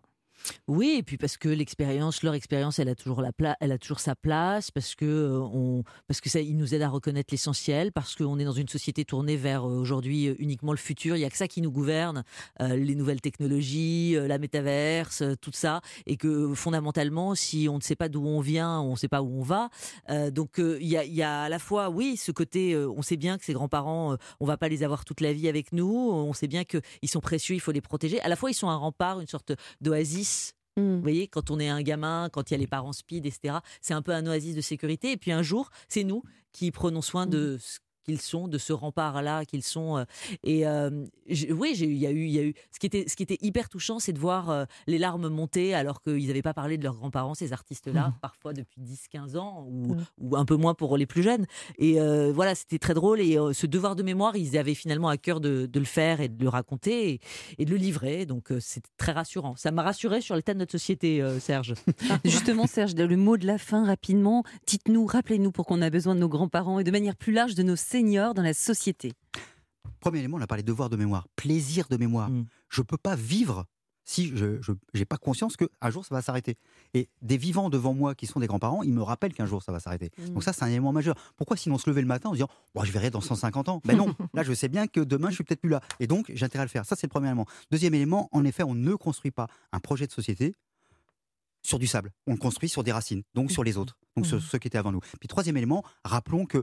Oui, 0.66 0.96
et 0.98 1.02
puis 1.02 1.16
parce 1.16 1.36
que 1.36 1.48
l'expérience, 1.48 2.22
leur 2.22 2.34
expérience, 2.34 2.78
elle 2.78 2.88
a 2.88 2.94
toujours 2.94 3.22
la 3.22 3.32
elle 3.60 3.72
a 3.72 3.78
toujours 3.78 4.00
sa 4.00 4.14
place, 4.14 4.70
parce 4.70 4.94
que 4.94 5.04
euh, 5.04 5.40
on, 5.40 5.84
parce 6.06 6.20
que 6.20 6.28
ça, 6.28 6.40
ils 6.40 6.56
nous 6.56 6.74
aident 6.74 6.82
à 6.82 6.88
reconnaître 6.88 7.32
l'essentiel, 7.32 7.92
parce 7.92 8.14
qu'on 8.14 8.38
est 8.38 8.44
dans 8.44 8.52
une 8.52 8.68
société 8.68 9.04
tournée 9.04 9.36
vers 9.36 9.64
euh, 9.64 9.78
aujourd'hui 9.78 10.28
euh, 10.28 10.34
uniquement 10.38 10.72
le 10.72 10.78
futur. 10.78 11.16
Il 11.16 11.20
y 11.20 11.24
a 11.24 11.30
que 11.30 11.36
ça 11.36 11.48
qui 11.48 11.60
nous 11.60 11.70
gouverne, 11.70 12.24
les 12.60 12.94
nouvelles 12.94 13.20
technologies, 13.20 14.14
la 14.14 14.38
métaverse, 14.38 15.22
tout 15.40 15.52
ça, 15.52 15.80
et 16.06 16.16
que 16.16 16.54
fondamentalement, 16.54 17.34
si 17.34 17.68
on 17.68 17.76
ne 17.76 17.82
sait 17.82 17.96
pas 17.96 18.08
d'où 18.08 18.24
on 18.24 18.40
vient, 18.40 18.80
on 18.80 18.92
ne 18.92 18.96
sait 18.96 19.08
pas 19.08 19.22
où 19.22 19.40
on 19.40 19.42
va. 19.42 19.70
Donc 20.30 20.58
il 20.58 20.86
y, 20.86 21.22
a, 21.22 21.42
à 21.42 21.48
la 21.48 21.58
fois, 21.58 21.90
oui, 21.90 22.16
ce 22.16 22.32
côté, 22.32 22.76
on 22.76 23.02
sait 23.02 23.16
bien 23.16 23.38
que 23.38 23.44
ces 23.44 23.52
grands-parents, 23.52 24.16
on 24.40 24.46
va 24.46 24.56
pas 24.56 24.68
les 24.68 24.82
avoir 24.82 25.04
toute 25.04 25.20
la 25.20 25.32
vie 25.32 25.48
avec 25.48 25.72
nous. 25.72 26.10
On 26.10 26.32
sait 26.32 26.48
bien 26.48 26.64
qu'ils 26.64 27.08
sont 27.08 27.20
précieux, 27.20 27.54
il 27.54 27.60
faut 27.60 27.72
les 27.72 27.80
protéger. 27.80 28.20
À 28.20 28.28
la 28.28 28.36
fois, 28.36 28.50
ils 28.50 28.54
sont 28.54 28.68
un 28.68 28.76
rempart, 28.76 29.20
une 29.20 29.26
sorte 29.26 29.52
d'oasis 29.80 30.27
Mm. 30.76 30.96
vous 30.96 31.02
voyez, 31.02 31.28
quand 31.28 31.50
on 31.50 31.58
est 31.58 31.68
un 31.68 31.82
gamin, 31.82 32.28
quand 32.32 32.50
il 32.50 32.54
y 32.54 32.56
a 32.56 32.58
les 32.58 32.66
parents 32.66 32.92
speed, 32.92 33.26
etc., 33.26 33.58
c'est 33.80 33.94
un 33.94 34.02
peu 34.02 34.12
un 34.12 34.26
oasis 34.26 34.54
de 34.54 34.60
sécurité. 34.60 35.12
Et 35.12 35.16
puis 35.16 35.32
un 35.32 35.42
jour, 35.42 35.70
c'est 35.88 36.04
nous 36.04 36.22
qui 36.52 36.70
prenons 36.70 37.02
soin 37.02 37.26
de 37.26 37.58
ce 37.60 37.78
qu'ils 38.08 38.20
sont, 38.22 38.48
de 38.48 38.56
ce 38.58 38.72
rempart-là 38.72 39.44
qu'ils 39.44 39.62
sont. 39.62 39.98
euh, 39.98 40.04
Et 40.42 40.66
euh, 40.66 40.90
oui, 41.50 41.72
j'ai- 41.74 41.84
il 41.86 41.98
y 41.98 42.06
a 42.06 42.10
eu, 42.10 42.24
il 42.24 42.30
y 42.30 42.38
a 42.38 42.42
eu. 42.42 42.54
Ce 42.72 42.78
qui 42.78 42.86
était, 42.86 43.04
ce 43.06 43.14
qui 43.16 43.22
était 43.22 43.36
hyper 43.42 43.68
touchant, 43.68 43.98
c'est 43.98 44.14
de 44.14 44.18
voir 44.18 44.48
euh, 44.48 44.64
les 44.86 44.96
larmes 44.98 45.28
monter 45.28 45.74
alors 45.74 46.02
qu'ils 46.02 46.26
n'avaient 46.26 46.40
pas 46.42 46.54
parlé 46.54 46.78
de 46.78 46.84
leurs 46.84 46.94
grands-parents, 46.96 47.34
ces 47.34 47.52
artistes-là, 47.52 48.14
parfois 48.22 48.54
depuis 48.54 48.80
10-15 48.80 49.36
ans 49.36 49.66
ou, 49.68 49.94
Mhm. 49.94 50.04
ou 50.18 50.36
un 50.36 50.44
peu 50.46 50.56
moins 50.56 50.72
pour 50.74 50.96
les 50.96 51.04
plus 51.06 51.22
jeunes. 51.22 51.44
Et 51.78 51.98
voilà, 52.32 52.54
c'était 52.54 52.78
très 52.78 52.94
drôle. 52.94 53.20
Et 53.20 53.36
ce 53.52 53.66
devoir 53.66 53.94
de 53.96 54.02
mémoire, 54.02 54.36
ils 54.36 54.56
avaient 54.56 54.74
finalement 54.74 55.08
à 55.08 55.16
cœur 55.18 55.40
de, 55.40 55.66
de 55.66 55.78
le 55.78 55.84
faire 55.84 56.20
et 56.22 56.28
de 56.28 56.42
le 56.42 56.48
raconter 56.48 57.10
et, 57.10 57.20
et 57.58 57.64
de 57.66 57.70
le 57.70 57.76
livrer. 57.76 58.24
Donc 58.26 58.50
c'était 58.60 58.88
très 58.96 59.12
rassurant. 59.12 59.54
Ça 59.56 59.70
m'a 59.70 59.82
rassuré 59.82 60.20
sur 60.22 60.34
l'état 60.34 60.54
de 60.54 60.58
notre 60.58 60.72
société, 60.72 61.22
Serge. 61.40 61.74
Justement, 62.24 62.66
Serge, 62.66 62.94
le 62.94 63.16
mot 63.16 63.36
de 63.36 63.46
la 63.46 63.58
fin, 63.58 63.84
rapidement. 63.84 64.44
Dites-nous, 64.66 65.04
rappelez-nous 65.06 65.52
pour 65.52 65.66
qu'on 65.66 65.82
a 65.82 65.90
besoin 65.90 66.14
de 66.14 66.20
nos 66.20 66.28
grands-parents 66.28 66.78
et 66.78 66.84
de 66.84 66.90
manière 66.90 67.16
plus 67.16 67.32
large 67.32 67.54
de 67.54 67.62
nos 67.62 67.76
seniors 67.98 68.34
dans 68.34 68.42
la 68.42 68.54
société. 68.54 69.12
Premier 70.00 70.20
élément, 70.20 70.36
on 70.36 70.40
a 70.40 70.46
parlé 70.46 70.62
de 70.62 70.68
devoir 70.68 70.88
de 70.88 70.96
mémoire, 70.96 71.26
plaisir 71.34 71.88
de 71.88 71.96
mémoire. 71.96 72.30
Mm. 72.30 72.46
Je 72.68 72.82
peux 72.82 72.96
pas 72.96 73.16
vivre 73.16 73.64
si 74.04 74.28
je 74.34 74.60
n'ai 74.94 75.04
pas 75.04 75.18
conscience 75.18 75.56
qu'un 75.56 75.90
jour 75.90 76.04
ça 76.04 76.14
va 76.14 76.22
s'arrêter. 76.22 76.56
Et 76.94 77.08
des 77.20 77.36
vivants 77.36 77.68
devant 77.68 77.92
moi 77.92 78.14
qui 78.14 78.26
sont 78.26 78.40
des 78.40 78.46
grands-parents, 78.46 78.82
ils 78.82 78.94
me 78.94 79.02
rappellent 79.02 79.34
qu'un 79.34 79.44
jour 79.44 79.62
ça 79.62 79.72
va 79.72 79.80
s'arrêter. 79.80 80.10
Mm. 80.16 80.34
Donc 80.34 80.44
ça, 80.44 80.52
c'est 80.52 80.64
un 80.64 80.68
élément 80.68 80.92
majeur. 80.92 81.16
Pourquoi 81.36 81.56
sinon 81.56 81.76
se 81.76 81.90
lever 81.90 82.00
le 82.00 82.06
matin 82.06 82.28
en 82.28 82.32
se 82.32 82.36
disant 82.36 82.48
oh, 82.74 82.84
je 82.84 82.92
verrai 82.92 83.10
dans 83.10 83.20
150 83.20 83.68
ans 83.68 83.82
Ben 83.84 83.96
non, 83.96 84.14
là 84.34 84.44
je 84.44 84.52
sais 84.52 84.68
bien 84.68 84.86
que 84.86 85.00
demain 85.00 85.30
je 85.30 85.34
suis 85.34 85.44
peut-être 85.44 85.60
plus 85.60 85.70
là. 85.70 85.80
Et 85.98 86.06
donc 86.06 86.30
j'ai 86.32 86.44
intérêt 86.44 86.62
à 86.62 86.66
le 86.66 86.70
faire. 86.70 86.86
Ça, 86.86 86.94
c'est 86.96 87.08
le 87.08 87.10
premier 87.10 87.26
élément. 87.26 87.46
Deuxième 87.72 87.94
élément, 87.94 88.28
en 88.30 88.44
effet, 88.44 88.62
on 88.62 88.74
ne 88.74 88.94
construit 88.94 89.32
pas 89.32 89.48
un 89.72 89.80
projet 89.80 90.06
de 90.06 90.12
société 90.12 90.54
sur 91.62 91.78
du 91.78 91.86
sable. 91.86 92.12
On 92.26 92.32
le 92.32 92.38
construit 92.38 92.68
sur 92.68 92.84
des 92.84 92.92
racines, 92.92 93.22
donc 93.34 93.50
sur 93.50 93.64
les 93.64 93.76
autres, 93.76 93.98
donc 94.16 94.26
sur 94.26 94.40
ceux 94.40 94.58
qui 94.58 94.68
étaient 94.68 94.78
avant 94.78 94.92
nous. 94.92 95.00
Puis 95.20 95.28
troisième 95.28 95.56
élément, 95.56 95.84
rappelons 96.04 96.46
que 96.46 96.62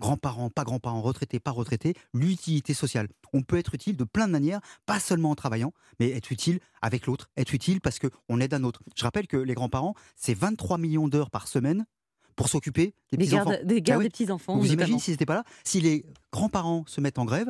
grands-parents, 0.00 0.50
pas 0.50 0.64
grands-parents, 0.64 1.00
retraités, 1.02 1.40
pas 1.40 1.50
retraités, 1.50 1.94
l'utilité 2.12 2.74
sociale. 2.74 3.08
On 3.32 3.42
peut 3.42 3.56
être 3.56 3.74
utile 3.74 3.96
de 3.96 4.04
plein 4.04 4.26
de 4.26 4.32
manières, 4.32 4.60
pas 4.86 5.00
seulement 5.00 5.30
en 5.30 5.34
travaillant, 5.34 5.72
mais 6.00 6.10
être 6.10 6.30
utile 6.30 6.60
avec 6.82 7.06
l'autre, 7.06 7.30
être 7.36 7.54
utile 7.54 7.80
parce 7.80 7.98
qu'on 7.98 8.40
aide 8.40 8.54
un 8.54 8.64
autre. 8.64 8.80
Je 8.96 9.02
rappelle 9.04 9.26
que 9.26 9.36
les 9.36 9.54
grands-parents, 9.54 9.94
c'est 10.16 10.34
23 10.34 10.78
millions 10.78 11.08
d'heures 11.08 11.30
par 11.30 11.48
semaine 11.48 11.86
pour 12.36 12.48
s'occuper 12.48 12.94
des, 13.12 13.16
Des 13.16 13.24
petits-enfants. 13.26 13.50
gardes, 13.50 13.64
des, 13.66 13.80
gardes 13.82 13.96
Ah 13.96 13.98
oui. 14.00 14.04
des 14.06 14.10
petits-enfants, 14.10 14.54
Vous 14.56 14.62
notamment. 14.62 14.74
imaginez 14.74 14.98
s'ils 14.98 15.12
n'étaient 15.14 15.26
pas 15.26 15.34
là 15.36 15.44
Si 15.64 15.80
les 15.80 16.04
grands-parents 16.32 16.84
se 16.86 17.00
mettent 17.00 17.18
en 17.18 17.24
grève, 17.24 17.48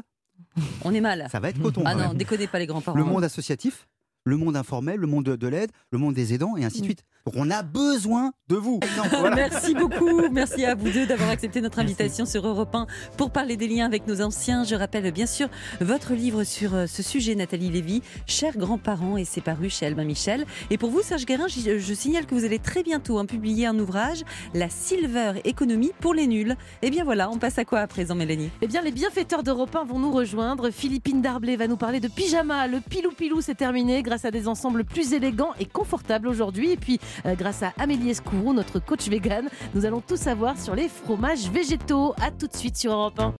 On 0.82 0.92
est 0.94 1.00
mal. 1.00 1.26
ça 1.32 1.40
va 1.40 1.48
être 1.48 1.60
coton. 1.60 1.82
Ah 1.86 1.94
non, 1.94 2.12
déconnez 2.14 2.46
pas 2.46 2.58
les 2.58 2.66
grands-parents. 2.66 2.96
Le 2.98 3.04
monde 3.04 3.24
associatif, 3.24 3.88
le 4.24 4.36
monde 4.36 4.56
informel, 4.56 5.00
le 5.00 5.06
monde 5.06 5.24
de, 5.24 5.36
de 5.36 5.46
l'aide, 5.48 5.70
le 5.90 5.98
monde 5.98 6.14
des 6.14 6.34
aidants, 6.34 6.56
et 6.56 6.64
ainsi 6.64 6.80
de 6.80 6.84
suite. 6.84 7.04
Donc 7.26 7.36
on 7.38 7.50
a 7.50 7.62
besoin 7.62 8.32
de 8.50 8.56
vous. 8.56 8.80
Non, 8.96 9.04
voilà. 9.18 9.34
Merci 9.34 9.74
beaucoup. 9.74 10.28
Merci 10.30 10.64
à 10.66 10.74
vous 10.74 10.90
deux 10.90 11.06
d'avoir 11.06 11.30
accepté 11.30 11.60
notre 11.62 11.78
invitation 11.78 12.26
sur 12.26 12.46
Europe 12.46 12.74
1 12.74 12.86
pour 13.16 13.30
parler 13.30 13.56
des 13.56 13.66
liens 13.66 13.86
avec 13.86 14.06
nos 14.06 14.20
anciens. 14.20 14.62
Je 14.62 14.74
rappelle 14.74 15.10
bien 15.10 15.24
sûr 15.24 15.48
votre 15.80 16.12
livre 16.12 16.44
sur 16.44 16.74
euh, 16.74 16.86
ce 16.86 17.02
sujet, 17.02 17.34
Nathalie 17.34 17.70
Lévy, 17.70 18.02
Chers 18.26 18.56
grands-parents, 18.56 19.16
et 19.16 19.24
c'est 19.24 19.40
paru 19.40 19.70
chez 19.70 19.86
Albin 19.86 20.04
Michel. 20.04 20.44
Et 20.70 20.76
pour 20.76 20.90
vous, 20.90 21.02
Serge 21.02 21.24
Guérin, 21.24 21.48
je, 21.48 21.78
je 21.78 21.94
signale 21.94 22.26
que 22.26 22.34
vous 22.34 22.44
allez 22.44 22.58
très 22.58 22.82
bientôt 22.82 23.18
hein, 23.18 23.26
publier 23.26 23.66
un 23.66 23.78
ouvrage, 23.78 24.22
La 24.52 24.68
Silver 24.68 25.40
Economy 25.44 25.92
pour 26.00 26.12
les 26.12 26.26
nuls. 26.26 26.56
Et 26.82 26.90
bien 26.90 27.04
voilà, 27.04 27.30
on 27.30 27.38
passe 27.38 27.58
à 27.58 27.64
quoi 27.64 27.80
à 27.80 27.86
présent, 27.86 28.14
Mélanie? 28.14 28.50
Eh 28.60 28.66
bien, 28.66 28.82
les 28.82 28.92
bienfaiteurs 28.92 29.42
d'Europe 29.42 29.74
1 29.74 29.84
vont 29.84 29.98
nous 29.98 30.12
rejoindre. 30.12 30.70
Philippine 30.70 31.22
Darblay 31.22 31.56
va 31.56 31.68
nous 31.68 31.78
parler 31.78 32.00
de 32.00 32.08
pyjama. 32.08 32.66
Le 32.66 32.80
pilou-pilou, 32.80 33.40
c'est 33.40 33.56
terminé 33.56 34.02
grâce 34.02 34.26
à 34.26 34.30
des 34.30 34.46
ensembles 34.46 34.84
plus 34.84 35.14
élégants 35.14 35.52
et 35.58 35.64
confortables 35.64 36.28
aujourd'hui. 36.28 36.70
Et 36.70 36.76
puis, 36.76 37.00
grâce 37.24 37.62
à 37.62 37.72
Amélie 37.78 38.10
Escourou, 38.10 38.52
notre 38.52 38.78
coach 38.78 39.08
vegan, 39.08 39.48
nous 39.74 39.86
allons 39.86 40.00
tout 40.00 40.16
savoir 40.16 40.58
sur 40.58 40.74
les 40.74 40.88
fromages 40.88 41.48
végétaux. 41.50 42.14
À 42.20 42.30
tout 42.30 42.46
de 42.46 42.54
suite 42.54 42.76
sur 42.76 42.92
Europe 42.92 43.18
1. 43.18 43.32